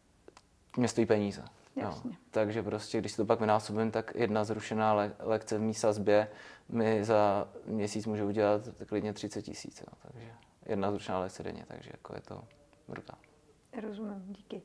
mě 0.76 0.88
stojí 0.88 1.06
peníze. 1.06 1.44
No. 1.82 2.02
Takže 2.30 2.62
prostě, 2.62 2.98
když 2.98 3.16
to 3.16 3.25
pak 3.25 3.40
vynásobím, 3.40 3.90
tak 3.90 4.12
jedna 4.14 4.44
zrušená 4.44 4.92
le- 4.92 5.12
lekce 5.18 5.58
v 5.58 5.60
mý 5.60 5.75
sazbě 5.75 6.28
mi 6.68 7.04
za 7.04 7.48
měsíc 7.66 8.06
může 8.06 8.25
udělat 8.25 8.62
klidně 8.87 9.12
30 9.12 9.42
tisíc. 9.42 9.82
Takže 10.02 10.30
jedna 10.68 10.90
zrušená 10.90 11.18
lekce 11.18 11.42
denně, 11.42 11.64
takže 11.68 11.90
jako 11.92 12.14
je 12.14 12.20
to 12.20 12.44
brutál. 12.88 13.18
Rozumím, 13.80 14.25
díky. 14.28 14.62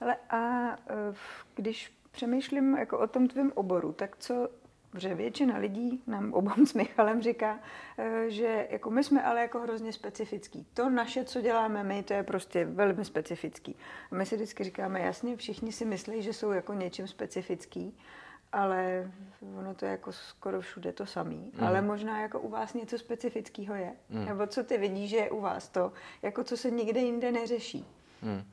Hele, 0.00 0.16
a 0.30 0.72
e, 0.72 0.76
když 1.54 1.92
přemýšlím 2.10 2.76
jako 2.76 2.98
o 2.98 3.06
tom 3.06 3.28
tvém 3.28 3.52
oboru, 3.54 3.92
tak 3.92 4.16
co 4.16 4.48
Protože 4.92 5.14
většina 5.14 5.58
lidí 5.58 6.02
nám 6.06 6.32
obom 6.32 6.66
s 6.66 6.74
Michalem 6.74 7.22
říká, 7.22 7.60
eh, 7.98 8.24
že 8.30 8.68
jako 8.70 8.90
my 8.90 9.04
jsme 9.04 9.22
ale 9.22 9.40
jako 9.40 9.60
hrozně 9.60 9.92
specifický. 9.92 10.66
To 10.74 10.90
naše, 10.90 11.24
co 11.24 11.40
děláme 11.40 11.84
my, 11.84 12.02
to 12.02 12.14
je 12.14 12.22
prostě 12.22 12.64
velmi 12.64 13.04
specifický. 13.04 13.76
A 14.10 14.14
my 14.14 14.26
si 14.26 14.36
vždycky 14.36 14.64
říkáme, 14.64 15.00
jasně, 15.00 15.36
všichni 15.36 15.72
si 15.72 15.84
myslí, 15.84 16.22
že 16.22 16.32
jsou 16.32 16.50
jako 16.50 16.74
něčím 16.74 17.08
specifický, 17.08 17.98
ale 18.52 19.10
ono 19.58 19.74
to 19.74 19.84
je 19.84 19.90
jako 19.90 20.12
skoro 20.12 20.60
všude 20.60 20.92
to 20.92 21.06
samý. 21.06 21.52
Mm. 21.54 21.64
Ale 21.64 21.82
možná 21.82 22.20
jako 22.20 22.40
u 22.40 22.48
vás 22.48 22.74
něco 22.74 22.98
specifického 22.98 23.74
je. 23.74 23.92
Mm. 24.08 24.24
Nebo 24.24 24.46
co 24.46 24.64
ty 24.64 24.78
vidíš, 24.78 25.10
že 25.10 25.16
je 25.16 25.30
u 25.30 25.40
vás 25.40 25.68
to, 25.68 25.92
jako 26.22 26.44
co 26.44 26.56
se 26.56 26.70
nikde 26.70 27.00
jinde 27.00 27.32
neřeší. 27.32 27.86
Mm. 28.22 28.44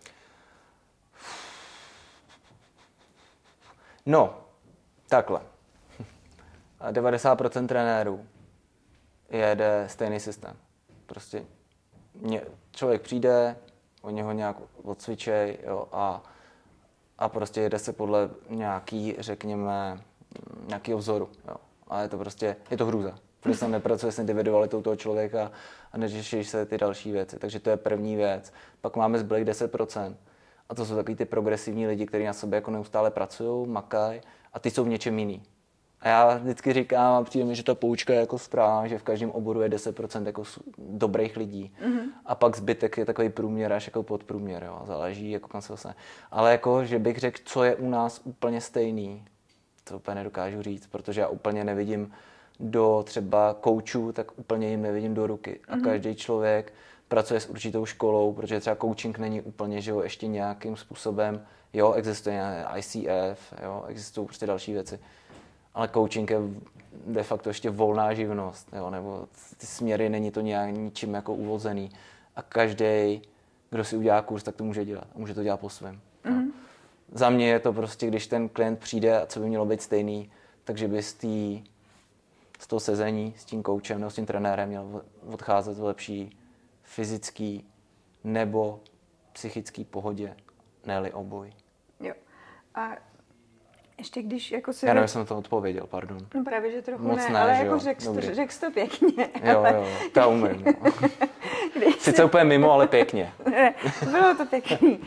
No, 4.06 4.42
takhle. 5.08 5.42
90% 6.92 7.68
trenérů 7.68 8.26
jede 9.30 9.86
stejný 9.88 10.20
systém. 10.20 10.58
Prostě 11.06 11.46
mě, 12.14 12.42
člověk 12.72 13.02
přijde, 13.02 13.56
oni 14.02 14.22
ho 14.22 14.32
nějak 14.32 14.58
odcvičej 14.84 15.58
jo, 15.64 15.88
a, 15.92 16.24
a 17.20 17.30
prostě 17.30 17.62
jede 17.62 17.80
se 17.80 17.94
podle 17.94 18.30
nějaký, 18.50 19.16
řekněme, 19.20 20.02
nějakého 20.68 21.00
vzoru. 21.00 21.30
Jo. 21.48 21.56
A 21.88 22.02
je 22.02 22.08
to 22.08 22.18
prostě, 22.18 22.56
je 22.72 22.78
to 22.78 22.86
hrůza. 22.86 23.16
Protože 23.40 23.58
se 23.58 23.68
nepracuje 23.68 24.12
s 24.12 24.20
individualitou 24.20 24.82
toho 24.82 24.96
člověka 24.96 25.52
a 25.92 25.98
neřešíš 25.98 26.50
se 26.50 26.66
ty 26.66 26.78
další 26.78 27.12
věci. 27.12 27.40
Takže 27.40 27.60
to 27.60 27.70
je 27.70 27.78
první 27.78 28.16
věc. 28.16 28.54
Pak 28.82 28.96
máme 28.96 29.20
zbylých 29.20 29.46
10%. 29.46 30.16
A 30.70 30.76
to 30.76 30.86
jsou 30.86 30.96
takový 30.96 31.16
ty 31.16 31.26
progresivní 31.26 31.88
lidi, 31.88 32.06
kteří 32.06 32.26
na 32.26 32.34
sobě 32.34 32.58
jako 32.58 32.72
neustále 32.72 33.12
pracují, 33.12 33.68
makají 33.68 34.22
a 34.54 34.60
ty 34.60 34.72
jsou 34.72 34.84
v 34.84 34.88
něčem 34.88 35.20
jiný. 35.20 35.44
A 36.02 36.08
já 36.08 36.38
vždycky 36.38 36.74
říkám 36.74 37.14
a 37.14 37.24
přijde 37.24 37.46
mi, 37.46 37.56
že 37.56 37.64
ta 37.64 37.76
poučka 37.76 38.14
je 38.14 38.20
jako 38.20 38.38
správná, 38.38 38.88
že 38.88 38.98
v 38.98 39.04
každém 39.04 39.32
oboru 39.32 39.62
je 39.62 39.70
10% 39.70 40.26
jako 40.26 40.44
dobrých 40.78 41.38
lidí. 41.38 41.74
Mm-hmm. 41.86 42.10
A 42.26 42.36
pak 42.36 42.58
zbytek 42.58 42.98
je 42.98 43.06
takový 43.06 43.30
průměr 43.30 43.74
až 43.74 43.88
jako 43.88 44.04
podprůměr, 44.04 44.64
jo. 44.64 44.82
záleží 44.86 45.32
jako 45.32 45.48
kam 45.48 45.62
se 45.62 45.68
vlastně. 45.68 45.96
Ale 46.32 46.52
jako, 46.52 46.86
že 46.86 47.00
bych 47.00 47.18
řekl, 47.18 47.42
co 47.46 47.64
je 47.64 47.76
u 47.76 47.90
nás 47.90 48.22
úplně 48.24 48.62
stejný, 48.62 49.26
to 49.84 49.96
úplně 49.96 50.16
nedokážu 50.16 50.62
říct, 50.62 50.88
protože 50.88 51.22
já 51.22 51.28
úplně 51.28 51.64
nevidím 51.64 52.12
do 52.60 53.04
třeba 53.06 53.56
koučů, 53.62 54.12
tak 54.12 54.40
úplně 54.40 54.70
jim 54.70 54.82
nevidím 54.82 55.14
do 55.14 55.28
ruky. 55.28 55.60
A 55.68 55.76
mm-hmm. 55.76 55.84
každý 55.84 56.16
člověk 56.16 56.74
pracuje 57.08 57.40
s 57.40 57.50
určitou 57.50 57.86
školou, 57.86 58.34
protože 58.34 58.60
třeba 58.60 58.76
coaching 58.76 59.20
není 59.20 59.42
úplně, 59.42 59.82
že 59.82 59.92
jo, 59.92 60.02
ještě 60.02 60.28
nějakým 60.28 60.78
způsobem, 60.78 61.46
jo, 61.74 61.94
existuje 61.94 62.66
ICF, 62.76 63.54
jo, 63.64 63.84
existují 63.88 64.28
prostě 64.28 64.48
další 64.48 64.74
věci 64.74 65.00
ale 65.80 65.88
coaching 65.88 66.30
je 66.32 66.38
de 67.06 67.24
facto 67.24 67.50
ještě 67.50 67.70
volná 67.70 68.14
živnost, 68.14 68.70
jo, 68.74 68.90
nebo 68.90 69.28
ty 69.58 69.66
směry 69.66 70.10
není 70.10 70.32
to 70.32 70.42
nějak 70.42 70.72
ničím 70.72 71.14
jako 71.14 71.34
uvozený. 71.34 71.92
A 72.36 72.42
každý, 72.42 73.22
kdo 73.70 73.84
si 73.84 73.98
udělá 73.98 74.22
kurz, 74.22 74.44
tak 74.44 74.56
to 74.56 74.64
může 74.64 74.86
dělat. 74.86 75.08
Může 75.16 75.34
to 75.34 75.44
dělat 75.44 75.60
po 75.60 75.70
svém. 75.70 76.02
Mm-hmm. 76.26 76.52
Za 77.12 77.30
mě 77.30 77.50
je 77.50 77.60
to 77.60 77.74
prostě, 77.74 78.08
když 78.08 78.28
ten 78.28 78.50
klient 78.50 78.80
přijde 78.80 79.22
a 79.22 79.26
co 79.26 79.40
by 79.40 79.46
mělo 79.46 79.66
být 79.66 79.82
stejný, 79.82 80.32
takže 80.64 80.88
by 80.88 81.04
z, 81.04 81.14
tý, 81.14 81.64
z 82.60 82.68
toho 82.68 82.80
sezení 82.80 83.34
s 83.38 83.46
tím 83.46 83.64
koučem 83.64 84.00
nebo 84.00 84.12
s 84.12 84.16
tím 84.16 84.26
trenérem 84.26 84.70
měl 84.70 85.02
odcházet 85.28 85.78
v 85.78 85.84
lepší 85.84 86.38
fyzický 86.84 87.66
nebo 88.24 88.80
psychický 89.34 89.86
pohodě, 89.86 90.36
ne 90.86 91.14
oboj. 91.14 91.54
Jo. 92.00 92.14
A 92.76 93.09
ještě 94.00 94.22
když 94.22 94.52
jako 94.52 94.74
si... 94.74 94.86
Já 94.86 94.94
nevím, 94.94 95.08
jsem 95.08 95.26
to 95.26 95.38
odpověděl, 95.38 95.88
pardon. 95.88 96.18
No 96.36 96.44
právě, 96.44 96.72
že 96.72 96.82
trochu 96.82 97.04
Moc 97.04 97.18
ne, 97.18 97.30
ne 97.30 97.40
ale 97.40 97.52
jako 97.52 97.80
řekl 97.80 98.14
to, 98.14 98.22
řek 98.22 98.60
to 98.60 98.72
pěkně. 98.72 99.30
Jo, 99.44 99.66
jo, 99.74 99.86
to 100.14 100.30
umím. 100.30 100.66
No. 100.84 100.92
Sice 102.00 102.12
si... 102.12 102.24
úplně 102.24 102.44
mimo, 102.44 102.72
ale 102.72 102.88
pěkně. 102.88 103.34
ne, 103.50 103.74
bylo 104.12 104.36
to 104.36 104.46
pěkný. 104.46 105.00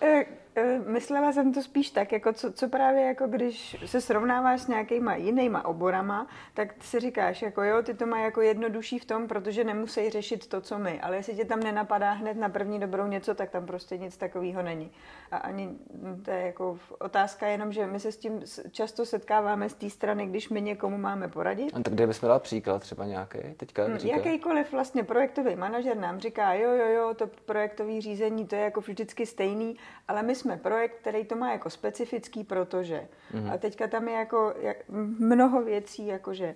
Eh, 0.54 0.78
myslela 0.86 1.32
jsem 1.32 1.54
to 1.54 1.62
spíš 1.62 1.90
tak, 1.90 2.12
jako 2.12 2.32
co, 2.32 2.52
co 2.52 2.68
právě 2.68 3.02
jako 3.02 3.26
když 3.26 3.76
se 3.86 4.00
srovnáváš 4.00 4.60
s 4.60 4.68
nějakýma 4.68 5.14
jinýma 5.14 5.64
oborama, 5.64 6.26
tak 6.54 6.74
si 6.84 7.00
říkáš, 7.00 7.42
jako 7.42 7.62
jo, 7.62 7.82
ty 7.82 7.94
to 7.94 8.06
mají 8.06 8.24
jako 8.24 8.40
jednodušší 8.40 8.98
v 8.98 9.04
tom, 9.04 9.28
protože 9.28 9.64
nemusí 9.64 10.10
řešit 10.10 10.46
to, 10.46 10.60
co 10.60 10.78
my. 10.78 11.00
Ale 11.00 11.16
jestli 11.16 11.34
tě 11.34 11.44
tam 11.44 11.60
nenapadá 11.60 12.12
hned 12.12 12.36
na 12.36 12.48
první 12.48 12.80
dobrou 12.80 13.06
něco, 13.06 13.34
tak 13.34 13.50
tam 13.50 13.66
prostě 13.66 13.98
nic 13.98 14.16
takového 14.16 14.62
není. 14.62 14.90
A 15.30 15.36
ani 15.36 15.66
hm, 15.66 16.22
to 16.24 16.30
je 16.30 16.40
jako 16.40 16.78
otázka 16.98 17.46
jenom, 17.46 17.72
že 17.72 17.86
my 17.86 18.00
se 18.00 18.12
s 18.12 18.16
tím 18.16 18.40
často 18.70 19.06
setkáváme 19.06 19.68
z 19.68 19.74
té 19.74 19.90
strany, 19.90 20.26
když 20.26 20.48
my 20.48 20.62
někomu 20.62 20.98
máme 20.98 21.28
poradit. 21.28 21.70
A 21.74 21.82
tak 21.82 21.92
kde 21.92 22.06
bychom 22.06 22.28
dali 22.28 22.40
příklad 22.40 22.78
třeba 22.78 23.06
nějaký? 23.06 23.38
Teďka 23.56 23.86
hm, 23.86 23.98
Jakýkoliv 24.02 24.72
vlastně 24.72 25.04
projektový 25.04 25.56
manažer 25.56 25.96
nám 25.96 26.20
říká, 26.20 26.52
jo, 26.54 26.70
jo, 26.70 26.86
jo, 26.86 27.14
to 27.14 27.26
projektové 27.26 28.00
řízení, 28.00 28.46
to 28.46 28.54
je 28.54 28.62
jako 28.62 28.80
vždycky 28.80 29.26
stejný, 29.26 29.76
ale 30.08 30.22
my 30.22 30.34
jsme 30.40 30.56
projekt, 30.56 30.94
který 31.00 31.24
to 31.24 31.36
má 31.36 31.52
jako 31.52 31.70
specifický, 31.70 32.44
protože 32.44 33.08
mm-hmm. 33.32 33.52
a 33.52 33.58
teďka 33.58 33.86
tam 33.86 34.08
je 34.08 34.14
jako 34.14 34.54
jak, 34.60 34.76
mnoho 35.18 35.62
věcí, 35.62 36.06
jakože 36.06 36.54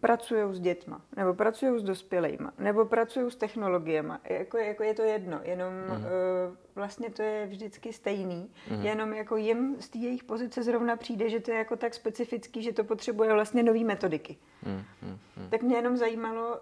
pracují 0.00 0.54
s 0.54 0.60
dětma, 0.60 1.00
nebo 1.16 1.34
pracují 1.34 1.80
s 1.80 1.82
dospělejma, 1.82 2.52
nebo 2.58 2.84
pracují 2.84 3.30
s 3.30 3.36
technologiemi. 3.36 4.12
Jako, 4.30 4.58
jako 4.58 4.82
je 4.82 4.94
to 4.94 5.02
jedno, 5.02 5.40
jenom 5.42 5.72
mm-hmm. 5.72 5.96
uh, 5.96 6.56
vlastně 6.74 7.10
to 7.10 7.22
je 7.22 7.46
vždycky 7.46 7.92
stejný, 7.92 8.50
mm-hmm. 8.68 8.82
jenom 8.82 9.12
jako 9.12 9.36
jim 9.36 9.76
z 9.80 9.88
té 9.88 9.98
jejich 9.98 10.24
pozice 10.24 10.62
zrovna 10.62 10.96
přijde, 10.96 11.30
že 11.30 11.40
to 11.40 11.50
je 11.50 11.58
jako 11.58 11.76
tak 11.76 11.94
specifický, 11.94 12.62
že 12.62 12.72
to 12.72 12.84
potřebuje 12.84 13.32
vlastně 13.32 13.62
nové 13.62 13.84
metodiky. 13.84 14.36
Mm-hmm. 14.64 15.18
Tak 15.54 15.62
mě 15.62 15.76
jenom 15.76 15.96
zajímalo, 15.96 16.48
uh, 16.48 16.56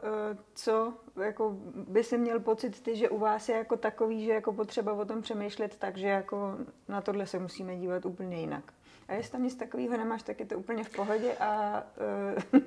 co 0.54 0.92
jako 1.24 1.56
by 1.74 2.04
si 2.04 2.18
měl 2.18 2.40
pocit 2.40 2.82
ty, 2.82 2.96
že 2.96 3.08
u 3.08 3.18
vás 3.18 3.48
je 3.48 3.56
jako 3.56 3.76
takový, 3.76 4.24
že 4.24 4.32
jako 4.32 4.52
potřeba 4.52 4.92
o 4.92 5.04
tom 5.04 5.22
přemýšlet 5.22 5.76
tak, 5.76 5.96
že 5.96 6.06
jako 6.06 6.56
na 6.88 7.00
tohle 7.00 7.26
se 7.26 7.38
musíme 7.38 7.76
dívat 7.76 8.06
úplně 8.06 8.36
jinak. 8.40 8.64
A 9.08 9.12
jestli 9.12 9.32
tam 9.32 9.42
nic 9.42 9.54
takového 9.54 9.96
nemáš, 9.96 10.22
tak 10.22 10.40
je 10.40 10.46
to 10.46 10.58
úplně 10.58 10.84
v 10.84 10.96
pohodě 10.96 11.34
a... 11.40 11.82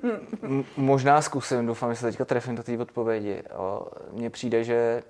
Uh... 0.48 0.64
Možná 0.76 1.22
zkusím, 1.22 1.66
doufám, 1.66 1.94
že 1.94 2.00
se 2.00 2.06
teďka 2.06 2.24
trefím 2.24 2.54
do 2.54 2.62
té 2.62 2.78
odpovědi. 2.78 3.42
Mně 4.12 4.30
přijde, 4.30 4.64
že 4.64 5.02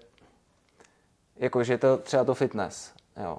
jako, 1.37 1.65
že 1.65 1.79
to 1.79 1.97
třeba 1.97 2.25
to 2.25 2.35
fitness, 2.35 2.95
jo. 3.17 3.39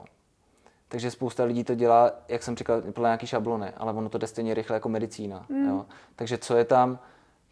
Takže 0.88 1.12
spousta 1.12 1.44
lidí 1.44 1.64
to 1.64 1.76
dělá, 1.76 2.12
jak 2.28 2.44
jsem 2.44 2.56
říkal, 2.58 2.82
podle 2.82 3.08
nějaký 3.08 3.28
šablony, 3.28 3.72
ale 3.78 3.94
ono 3.94 4.10
to 4.10 4.18
jde 4.18 4.28
stejně 4.28 4.54
rychle 4.54 4.76
jako 4.76 4.90
medicína. 4.90 5.46
Mm. 5.50 5.68
Jo. 5.68 5.86
Takže 6.16 6.38
co 6.38 6.58
je 6.58 6.66
tam, 6.66 7.00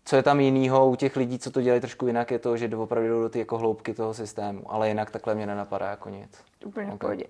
co 0.06 0.16
je 0.16 0.24
tam 0.24 0.40
jinýho 0.40 0.90
u 0.90 0.96
těch 0.96 1.16
lidí, 1.16 1.40
co 1.40 1.52
to 1.52 1.62
dělají 1.62 1.82
trošku 1.82 2.08
jinak, 2.08 2.32
je 2.32 2.40
to, 2.40 2.58
že 2.58 2.78
opravdu 2.78 3.10
jdou 3.10 3.22
do 3.22 3.30
ty 3.30 3.40
jako 3.40 3.58
hloubky 3.58 3.94
toho 3.94 4.14
systému, 4.14 4.74
ale 4.74 4.88
jinak 4.88 5.12
takhle 5.12 5.36
mě 5.36 5.48
nenapadá 5.48 5.90
jako 5.90 6.10
nic. 6.10 6.44
Úplně 6.66 6.86
okay. 6.86 6.96
v 6.96 7.00
pohodě. 7.00 7.26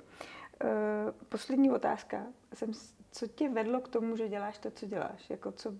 Uh, 0.64 1.12
poslední 1.30 1.72
otázka. 1.72 2.18
Jsem, 2.54 2.72
co 3.12 3.28
tě 3.28 3.50
vedlo 3.50 3.82
k 3.82 3.88
tomu, 3.88 4.18
že 4.18 4.30
děláš 4.30 4.58
to, 4.58 4.72
co 4.72 4.86
děláš? 4.86 5.30
Jako 5.30 5.52
co, 5.52 5.74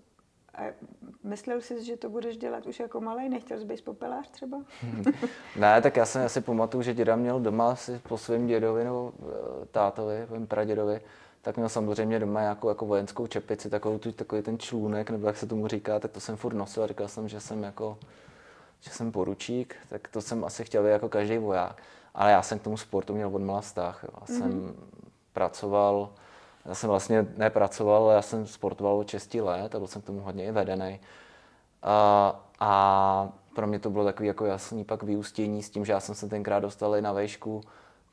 a 0.58 0.62
myslel 1.24 1.62
jsi, 1.62 1.84
že 1.84 1.98
to 1.98 2.10
budeš 2.10 2.38
dělat 2.38 2.66
už 2.66 2.80
jako 2.80 3.02
malý? 3.02 3.30
Nechtěl 3.30 3.60
jsi 3.60 3.66
být 3.66 3.84
popelář 3.84 4.30
třeba? 4.30 4.58
ne, 5.60 5.82
tak 5.82 5.98
já 5.98 6.06
jsem 6.06 6.26
asi 6.26 6.42
pamatuju, 6.42 6.84
že 6.84 6.94
děda 6.94 7.16
měl 7.16 7.40
doma 7.40 7.72
asi 7.72 8.02
po 8.08 8.18
svém 8.18 8.48
dědovi 8.48 8.84
nebo 8.84 9.14
eh, 9.20 9.66
tátovi, 9.66 10.26
po 10.28 10.46
pradědovi, 10.46 11.02
tak 11.46 11.58
měl 11.58 11.70
samozřejmě 11.70 12.20
doma 12.20 12.42
jako, 12.42 12.70
jako 12.70 12.86
vojenskou 12.86 13.28
čepici, 13.28 13.70
takovou 13.70 13.98
tu, 13.98 14.12
takový 14.12 14.42
ten 14.42 14.60
člůnek, 14.60 15.10
nebo 15.10 15.28
jak 15.28 15.38
se 15.38 15.48
tomu 15.48 15.68
říká, 15.68 16.00
tak 16.00 16.12
to 16.12 16.20
jsem 16.20 16.38
furt 16.38 16.54
nosil 16.54 16.84
a 16.84 16.88
říkal 16.88 17.08
jsem, 17.08 17.28
že 17.28 17.40
jsem 17.40 17.64
jako, 17.64 17.98
že 18.80 18.92
jsem 18.92 19.12
poručík, 19.12 19.76
tak 19.90 20.08
to 20.08 20.22
jsem 20.22 20.46
asi 20.46 20.64
chtěl 20.64 20.86
jako 20.86 21.10
každý 21.10 21.38
voják. 21.38 21.82
Ale 22.16 22.32
já 22.32 22.42
jsem 22.42 22.60
k 22.60 22.62
tomu 22.62 22.78
sportu 22.78 23.16
měl 23.16 23.36
od 23.36 23.42
malá 23.42 23.62
vztah. 23.62 24.04
Jo. 24.04 24.10
Já 24.14 24.26
mm-hmm. 24.26 24.40
jsem 24.40 24.76
pracoval, 25.34 26.10
já 26.66 26.76
jsem 26.76 26.90
vlastně 26.90 27.28
nepracoval, 27.38 28.04
ale 28.04 28.16
já 28.16 28.22
jsem 28.22 28.48
sportoval 28.48 28.98
od 28.98 29.10
6 29.10 29.34
let 29.34 29.76
a 29.76 29.80
byl 29.80 29.88
jsem 29.88 30.02
k 30.02 30.06
tomu 30.06 30.20
hodně 30.20 30.46
i 30.46 30.52
vedený. 30.52 31.00
A, 31.84 32.46
a 32.60 33.30
pro 33.56 33.68
mě 33.68 33.80
to 33.80 33.90
bylo 33.90 34.06
takový 34.06 34.28
jako 34.28 34.46
jasný 34.46 34.84
pak 34.84 35.04
vyústění 35.04 35.64
s 35.64 35.70
tím, 35.70 35.86
že 35.86 35.92
já 35.92 36.00
jsem 36.00 36.16
se 36.16 36.30
tenkrát 36.30 36.60
dostal 36.60 36.96
i 36.96 37.02
na 37.02 37.12
vejšku, 37.12 37.62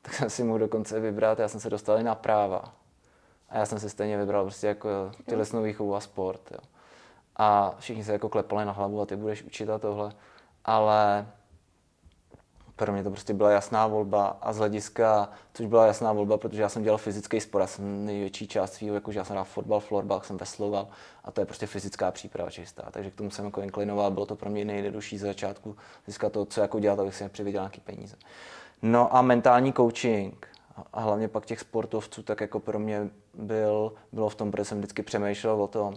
tak 0.01 0.13
jsem 0.13 0.29
si 0.29 0.43
mohl 0.43 0.59
dokonce 0.59 0.99
vybrat, 0.99 1.39
já 1.39 1.47
jsem 1.47 1.59
se 1.59 1.69
dostal 1.69 1.99
i 1.99 2.03
na 2.03 2.15
práva. 2.15 2.82
A 3.53 3.57
já 3.57 3.65
jsem 3.65 3.79
si 3.79 3.89
stejně 3.89 4.17
vybral 4.17 4.43
prostě 4.43 4.67
jako 4.67 4.89
tělesnou 5.29 5.63
výchovu 5.63 5.95
a 5.95 5.99
sport. 5.99 6.51
Jo. 6.51 6.59
A 7.35 7.75
všichni 7.79 8.03
se 8.03 8.11
jako 8.11 8.29
klepali 8.29 8.65
na 8.65 8.71
hlavu 8.71 9.01
a 9.01 9.05
ty 9.05 9.15
budeš 9.15 9.43
učit 9.43 9.69
a 9.69 9.79
tohle. 9.79 10.11
Ale 10.65 11.27
pro 12.75 12.93
mě 12.93 13.03
to 13.03 13.11
prostě 13.11 13.33
byla 13.33 13.51
jasná 13.51 13.87
volba 13.87 14.37
a 14.41 14.53
z 14.53 14.57
hlediska, 14.57 15.29
což 15.53 15.65
byla 15.65 15.85
jasná 15.85 16.13
volba, 16.13 16.37
protože 16.37 16.61
já 16.61 16.69
jsem 16.69 16.83
dělal 16.83 16.97
fyzický 16.97 17.39
sport, 17.39 17.61
já 17.61 17.67
jsem 17.67 18.05
největší 18.05 18.47
část 18.47 18.73
svého, 18.73 18.95
jakože 18.95 19.19
já 19.19 19.25
jsem 19.25 19.33
hrál 19.33 19.45
fotbal, 19.45 19.79
florbal, 19.79 20.21
jsem 20.21 20.37
vesloval 20.37 20.87
a 21.23 21.31
to 21.31 21.41
je 21.41 21.45
prostě 21.45 21.67
fyzická 21.67 22.11
příprava 22.11 22.49
čistá, 22.49 22.83
takže 22.91 23.11
k 23.11 23.15
tomu 23.15 23.31
jsem 23.31 23.45
jako 23.45 23.61
inklinoval, 23.61 24.11
bylo 24.11 24.25
to 24.25 24.35
pro 24.35 24.49
mě 24.49 24.65
nejjednodušší 24.65 25.17
z 25.17 25.21
začátku 25.21 25.75
získat 26.07 26.33
to, 26.33 26.45
co 26.45 26.61
jako 26.61 26.79
dělat, 26.79 26.99
abych 26.99 27.15
si 27.15 27.23
nepřivěděl 27.23 27.61
nějaký 27.61 27.81
peníze. 27.81 28.15
No 28.81 29.15
a 29.15 29.21
mentální 29.21 29.73
coaching, 29.73 30.52
a 30.93 31.01
hlavně 31.01 31.27
pak 31.27 31.45
těch 31.45 31.59
sportovců, 31.59 32.23
tak 32.23 32.41
jako 32.41 32.59
pro 32.59 32.79
mě 32.79 33.09
byl, 33.33 33.93
bylo 34.11 34.29
v 34.29 34.35
tom, 34.35 34.51
protože 34.51 34.65
jsem 34.65 34.77
vždycky 34.77 35.03
přemýšlel 35.03 35.61
o 35.61 35.67
tom, 35.67 35.95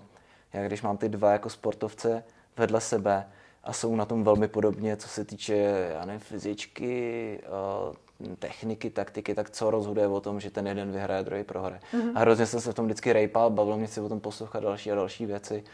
jak 0.52 0.66
když 0.66 0.82
mám 0.82 0.96
ty 0.96 1.08
dva 1.08 1.32
jako 1.32 1.50
sportovce 1.50 2.24
vedle 2.56 2.80
sebe 2.80 3.28
a 3.64 3.72
jsou 3.72 3.96
na 3.96 4.04
tom 4.04 4.24
velmi 4.24 4.48
podobně, 4.48 4.96
co 4.96 5.08
se 5.08 5.24
týče, 5.24 5.54
já 5.92 6.04
nevím, 6.04 6.20
fyzičky, 6.20 7.40
eh, 7.42 8.36
techniky, 8.38 8.90
taktiky, 8.90 9.34
tak 9.34 9.50
co 9.50 9.70
rozhoduje 9.70 10.08
o 10.08 10.20
tom, 10.20 10.40
že 10.40 10.50
ten 10.50 10.66
jeden 10.66 10.92
vyhraje, 10.92 11.22
druhý 11.22 11.44
prohraje. 11.44 11.80
Mm-hmm. 11.92 12.12
A 12.14 12.18
hrozně 12.18 12.46
jsem 12.46 12.60
se 12.60 12.72
v 12.72 12.74
tom 12.74 12.84
vždycky 12.84 13.12
rejpal, 13.12 13.50
bavilo 13.50 13.76
mě 13.76 13.88
si 13.88 14.00
o 14.00 14.08
tom 14.08 14.20
poslouchat 14.20 14.62
další 14.62 14.92
a 14.92 14.94
další 14.94 15.26
věci. 15.26 15.64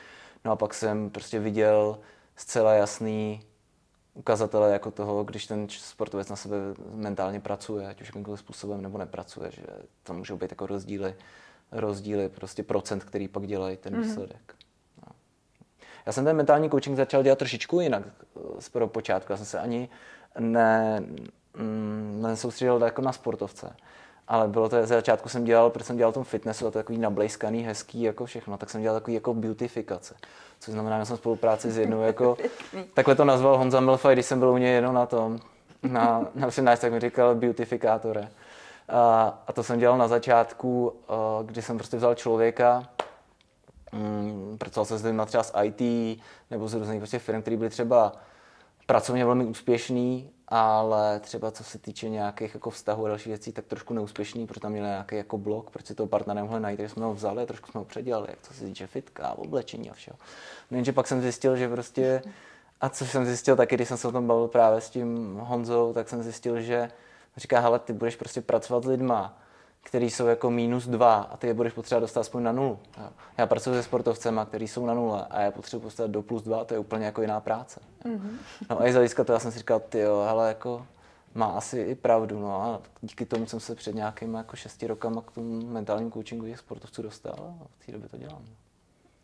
No 0.44 0.52
a 0.52 0.56
pak 0.56 0.74
jsem 0.74 1.10
prostě 1.10 1.38
viděl 1.38 1.98
zcela 2.36 2.74
jasný 2.74 3.40
ukazatele 4.14 4.72
jako 4.72 4.90
toho, 4.90 5.24
když 5.24 5.46
ten 5.46 5.66
sportovec 5.68 6.28
na 6.28 6.36
sebe 6.36 6.56
mentálně 6.94 7.40
pracuje, 7.40 7.88
ať 7.88 8.00
už 8.00 8.06
jakýmkoliv 8.08 8.40
způsobem 8.40 8.82
nebo 8.82 8.98
nepracuje, 8.98 9.50
že 9.50 9.62
tam 10.02 10.16
můžou 10.16 10.36
být 10.36 10.52
jako 10.52 10.66
rozdíly, 10.66 11.14
rozdíly 11.72 12.28
prostě 12.28 12.62
procent, 12.62 13.04
který 13.04 13.28
pak 13.28 13.46
dělají 13.46 13.76
ten 13.76 13.94
mm-hmm. 13.94 14.02
výsledek. 14.02 14.54
No. 15.06 15.12
Já 16.06 16.12
jsem 16.12 16.24
ten 16.24 16.36
mentální 16.36 16.70
coaching 16.70 16.96
začal 16.96 17.22
dělat 17.22 17.38
trošičku 17.38 17.80
jinak 17.80 18.02
z 18.58 18.68
pro 18.68 18.88
počátku. 18.88 19.32
Já 19.32 19.36
jsem 19.36 19.46
se 19.46 19.58
ani 19.58 19.88
ne, 20.38 21.00
mm, 21.56 22.18
nesoustředil 22.22 22.82
jako 22.84 23.02
na 23.02 23.12
sportovce. 23.12 23.76
Ale 24.32 24.48
bylo 24.48 24.68
to, 24.68 24.76
ze 24.76 24.86
začátku 24.86 25.28
jsem 25.28 25.44
dělal, 25.44 25.70
protože 25.70 25.84
jsem 25.84 25.96
dělal 25.96 26.12
tom 26.12 26.24
fitnessu 26.24 26.66
a 26.66 26.70
to 26.70 26.78
takový 26.78 26.98
nablejskaný, 26.98 27.62
hezký, 27.62 28.02
jako 28.02 28.26
všechno, 28.26 28.58
tak 28.58 28.70
jsem 28.70 28.82
dělal 28.82 28.96
takový 29.00 29.14
jako 29.14 29.34
beautifikace 29.34 30.14
což 30.62 30.72
znamená, 30.74 30.98
že 30.98 31.04
jsem 31.04 31.16
spolupráci 31.16 31.70
s 31.70 31.78
jednou 31.78 32.02
jako, 32.02 32.36
takhle 32.94 33.14
to 33.14 33.24
nazval 33.24 33.58
Honza 33.58 33.80
Milfaj, 33.80 34.14
když 34.14 34.26
jsem 34.26 34.38
byl 34.38 34.50
u 34.50 34.56
něj 34.56 34.74
jenom 34.74 34.94
na 34.94 35.06
tom, 35.06 35.38
na, 35.82 36.26
na 36.34 36.48
přednášce, 36.48 36.86
tak 36.86 36.92
mi 36.92 37.00
říkal 37.00 37.34
beautifikátore. 37.34 38.28
A, 38.88 39.38
a 39.46 39.52
to 39.52 39.62
jsem 39.62 39.78
dělal 39.78 39.98
na 39.98 40.08
začátku, 40.08 40.96
kdy 41.42 41.62
jsem 41.62 41.76
prostě 41.76 41.96
vzal 41.96 42.14
člověka, 42.14 42.88
mm, 43.92 44.56
pracoval 44.58 44.84
jsem 44.84 44.98
s 44.98 45.12
na 45.12 45.26
třeba 45.26 45.42
s 45.42 45.52
IT 45.62 46.20
nebo 46.50 46.68
z 46.68 46.74
různých 46.74 46.98
prostě 46.98 47.18
firm, 47.18 47.42
které 47.42 47.56
byly 47.56 47.70
třeba 47.70 48.12
pracovně 48.86 49.24
velmi 49.24 49.44
úspěšný, 49.44 50.30
ale 50.54 51.20
třeba 51.20 51.50
co 51.50 51.64
se 51.64 51.78
týče 51.78 52.08
nějakých 52.08 52.54
jako 52.54 52.70
vztahů 52.70 53.04
a 53.04 53.08
dalších 53.08 53.26
věcí, 53.26 53.52
tak 53.52 53.64
trošku 53.66 53.94
neúspěšný, 53.94 54.46
protože 54.46 54.60
tam 54.60 54.72
měl 54.72 54.84
nějaký 54.84 55.16
jako 55.16 55.38
blok, 55.38 55.70
proč 55.70 55.86
si 55.86 55.94
toho 55.94 56.06
partnera 56.06 56.34
nemohli 56.34 56.60
najít, 56.60 56.76
takže 56.76 56.94
jsme 56.94 57.04
ho 57.04 57.14
vzali 57.14 57.42
a 57.42 57.46
trošku 57.46 57.70
jsme 57.70 57.78
ho 57.78 57.84
předělali, 57.84 58.26
jak 58.30 58.38
co 58.42 58.54
se 58.54 58.64
týče 58.64 58.86
fitka, 58.86 59.32
oblečení 59.32 59.90
a 59.90 59.94
všeho. 59.94 60.16
No 60.70 60.76
jenže 60.76 60.92
pak 60.92 61.06
jsem 61.06 61.20
zjistil, 61.20 61.56
že 61.56 61.68
prostě, 61.68 62.22
a 62.80 62.88
co 62.88 63.06
jsem 63.06 63.26
zjistil 63.26 63.56
taky, 63.56 63.74
když 63.74 63.88
jsem 63.88 63.96
se 63.96 64.08
o 64.08 64.12
tom 64.12 64.26
bavil 64.26 64.48
právě 64.48 64.80
s 64.80 64.90
tím 64.90 65.36
Honzou, 65.36 65.92
tak 65.92 66.08
jsem 66.08 66.22
zjistil, 66.22 66.60
že 66.60 66.90
říká, 67.36 67.60
hele, 67.60 67.78
ty 67.78 67.92
budeš 67.92 68.16
prostě 68.16 68.40
pracovat 68.40 68.84
s 68.84 68.86
lidma, 68.86 69.41
který 69.82 70.10
jsou 70.10 70.26
jako 70.26 70.50
minus 70.50 70.86
dva 70.86 71.14
a 71.14 71.36
ty 71.36 71.46
je 71.46 71.54
budeš 71.54 71.72
potřebovat 71.72 72.00
dostat 72.00 72.20
aspoň 72.20 72.42
na 72.42 72.52
nulu. 72.52 72.78
Já 73.38 73.46
pracuji 73.46 73.74
se 73.74 73.82
sportovcemi, 73.82 74.40
kteří 74.46 74.68
jsou 74.68 74.86
na 74.86 74.94
nule 74.94 75.26
a 75.30 75.40
já 75.40 75.50
potřebuji 75.50 75.82
postavit 75.82 76.12
do 76.12 76.22
plus 76.22 76.42
dva, 76.42 76.64
to 76.64 76.74
je 76.74 76.80
úplně 76.80 77.06
jako 77.06 77.20
jiná 77.20 77.40
práce. 77.40 77.80
Mm-hmm. 78.04 78.30
No 78.70 78.80
a 78.80 78.86
i 78.86 78.92
z 78.92 78.94
hlediska 78.94 79.24
to 79.24 79.32
já 79.32 79.38
jsem 79.38 79.52
si 79.52 79.58
říkal, 79.58 79.80
ty 79.80 79.98
jo, 79.98 80.24
hele, 80.26 80.48
jako 80.48 80.86
má 81.34 81.46
asi 81.46 81.80
i 81.80 81.94
pravdu, 81.94 82.40
no 82.40 82.62
a 82.62 82.80
díky 83.00 83.26
tomu 83.26 83.46
jsem 83.46 83.60
se 83.60 83.74
před 83.74 83.94
nějakými 83.94 84.36
jako 84.36 84.56
šesti 84.56 84.86
rokama 84.86 85.22
k 85.22 85.30
tomu 85.30 85.66
mentálním 85.66 86.12
coachingu 86.12 86.46
těch 86.46 86.58
sportovců 86.58 87.02
dostal 87.02 87.34
a 87.38 87.66
v 87.78 87.86
té 87.86 87.92
době 87.92 88.08
to 88.08 88.16
dělám. 88.16 88.42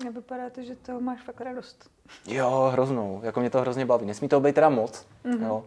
A 0.08 0.10
vypadá 0.10 0.50
to, 0.50 0.62
že 0.62 0.76
to 0.76 1.00
máš 1.00 1.22
fakt 1.22 1.40
radost. 1.40 1.90
Jo, 2.26 2.68
hroznou, 2.72 3.20
jako 3.22 3.40
mě 3.40 3.50
to 3.50 3.60
hrozně 3.60 3.86
baví. 3.86 4.06
Nesmí 4.06 4.28
to 4.28 4.40
být 4.40 4.54
teda 4.54 4.68
moc, 4.68 5.06
mm-hmm. 5.24 5.46
jo. 5.46 5.64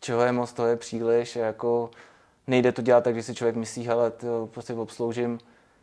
Čeho 0.00 0.22
je 0.22 0.32
moc, 0.32 0.52
to 0.52 0.66
je 0.66 0.76
příliš, 0.76 1.36
jako 1.36 1.90
nejde 2.46 2.72
to 2.72 2.82
dělat 2.82 3.04
tak, 3.04 3.14
že 3.14 3.22
si 3.22 3.34
člověk 3.34 3.56
myslí, 3.56 3.88
to 4.16 4.48
prostě 4.52 4.74
obsloužím 4.74 5.38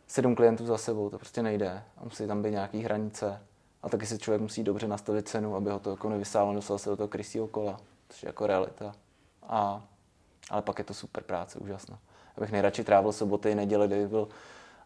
sedm 0.06 0.34
klientů 0.34 0.66
za 0.66 0.78
sebou, 0.78 1.10
to 1.10 1.18
prostě 1.18 1.42
nejde. 1.42 1.82
A 1.96 2.04
musí 2.04 2.26
tam 2.26 2.42
být 2.42 2.50
nějaký 2.50 2.80
hranice. 2.80 3.40
A 3.82 3.88
taky 3.88 4.06
si 4.06 4.18
člověk 4.18 4.42
musí 4.42 4.64
dobře 4.64 4.88
nastavit 4.88 5.28
cenu, 5.28 5.56
aby 5.56 5.70
ho 5.70 5.78
to 5.78 5.90
jako 5.90 6.08
nevysálo, 6.08 6.54
dostal 6.54 6.78
se 6.78 6.90
do 6.90 6.96
toho 6.96 7.08
krysího 7.08 7.46
kola, 7.46 7.80
což 8.08 8.22
je 8.22 8.26
jako 8.26 8.46
realita. 8.46 8.94
A, 9.42 9.82
ale 10.50 10.62
pak 10.62 10.78
je 10.78 10.84
to 10.84 10.94
super 10.94 11.24
práce, 11.24 11.58
úžasná. 11.58 11.98
Já 12.36 12.40
bych 12.40 12.52
nejradši 12.52 12.84
trávil 12.84 13.12
soboty, 13.12 13.54
neděle, 13.54 13.86
kdyby 13.86 14.08
byl 14.08 14.28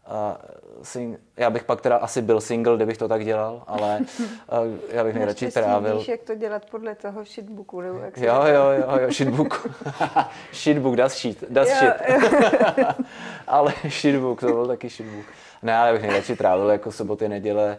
Uh, 0.07 0.83
sing, 0.83 1.19
já 1.37 1.49
bych 1.49 1.63
pak 1.63 1.81
teda 1.81 1.97
asi 1.97 2.21
byl 2.21 2.41
single, 2.41 2.75
kdybych 2.75 2.97
to 2.97 3.07
tak 3.07 3.25
dělal, 3.25 3.63
ale 3.67 3.99
uh, 3.99 4.57
já 4.91 5.03
bych 5.03 5.15
nejradši 5.15 5.51
trávil. 5.51 5.97
Víš, 5.97 6.07
jak 6.07 6.21
to 6.21 6.35
dělat 6.35 6.65
podle 6.71 6.95
toho 6.95 7.25
shitbooku, 7.25 7.81
nebo 7.81 7.99
jak 7.99 8.17
Jo, 8.17 8.43
jo, 8.45 8.63
jo, 8.71 8.97
jo, 9.01 9.11
shitbook. 9.11 9.69
shitbook, 10.53 10.95
das 10.95 11.17
shit, 11.17 11.43
das 11.49 11.69
shit. 11.69 11.93
ale 13.47 13.73
shitbook, 13.89 14.39
to 14.39 14.47
byl 14.47 14.67
taky 14.67 14.89
shitbook. 14.89 15.25
Ne, 15.61 15.77
ale 15.77 15.87
já 15.87 15.93
bych 15.93 16.01
nejradši 16.01 16.35
trávil 16.35 16.69
jako 16.69 16.91
soboty, 16.91 17.29
neděle. 17.29 17.77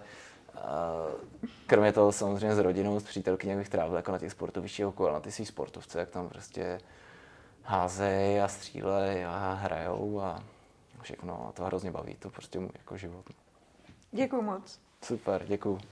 Uh, 0.54 1.14
kromě 1.66 1.92
toho 1.92 2.12
samozřejmě 2.12 2.54
s 2.54 2.58
rodinou, 2.58 3.00
s 3.00 3.04
přítelkyní 3.04 3.56
bych 3.56 3.68
trávil 3.68 3.96
jako 3.96 4.12
na 4.12 4.18
těch 4.18 4.32
sportovištích 4.32 4.86
okolo, 4.86 5.12
na 5.12 5.20
ty 5.20 5.32
svý 5.32 5.46
sportovce, 5.46 5.98
jak 5.98 6.08
tam 6.08 6.28
prostě 6.28 6.80
házejí 7.62 8.40
a 8.40 8.48
střílejí 8.48 9.24
a 9.24 9.58
hrajou 9.62 10.20
a 10.20 10.42
všechno 11.02 11.48
a 11.48 11.52
to 11.52 11.64
hrozně 11.64 11.90
baví, 11.90 12.14
to 12.14 12.30
prostě 12.30 12.58
můj 12.58 12.70
jako 12.78 12.96
život. 12.96 13.24
Děkuji 14.12 14.42
moc. 14.42 14.80
Super, 15.04 15.44
děkuji. 15.48 15.78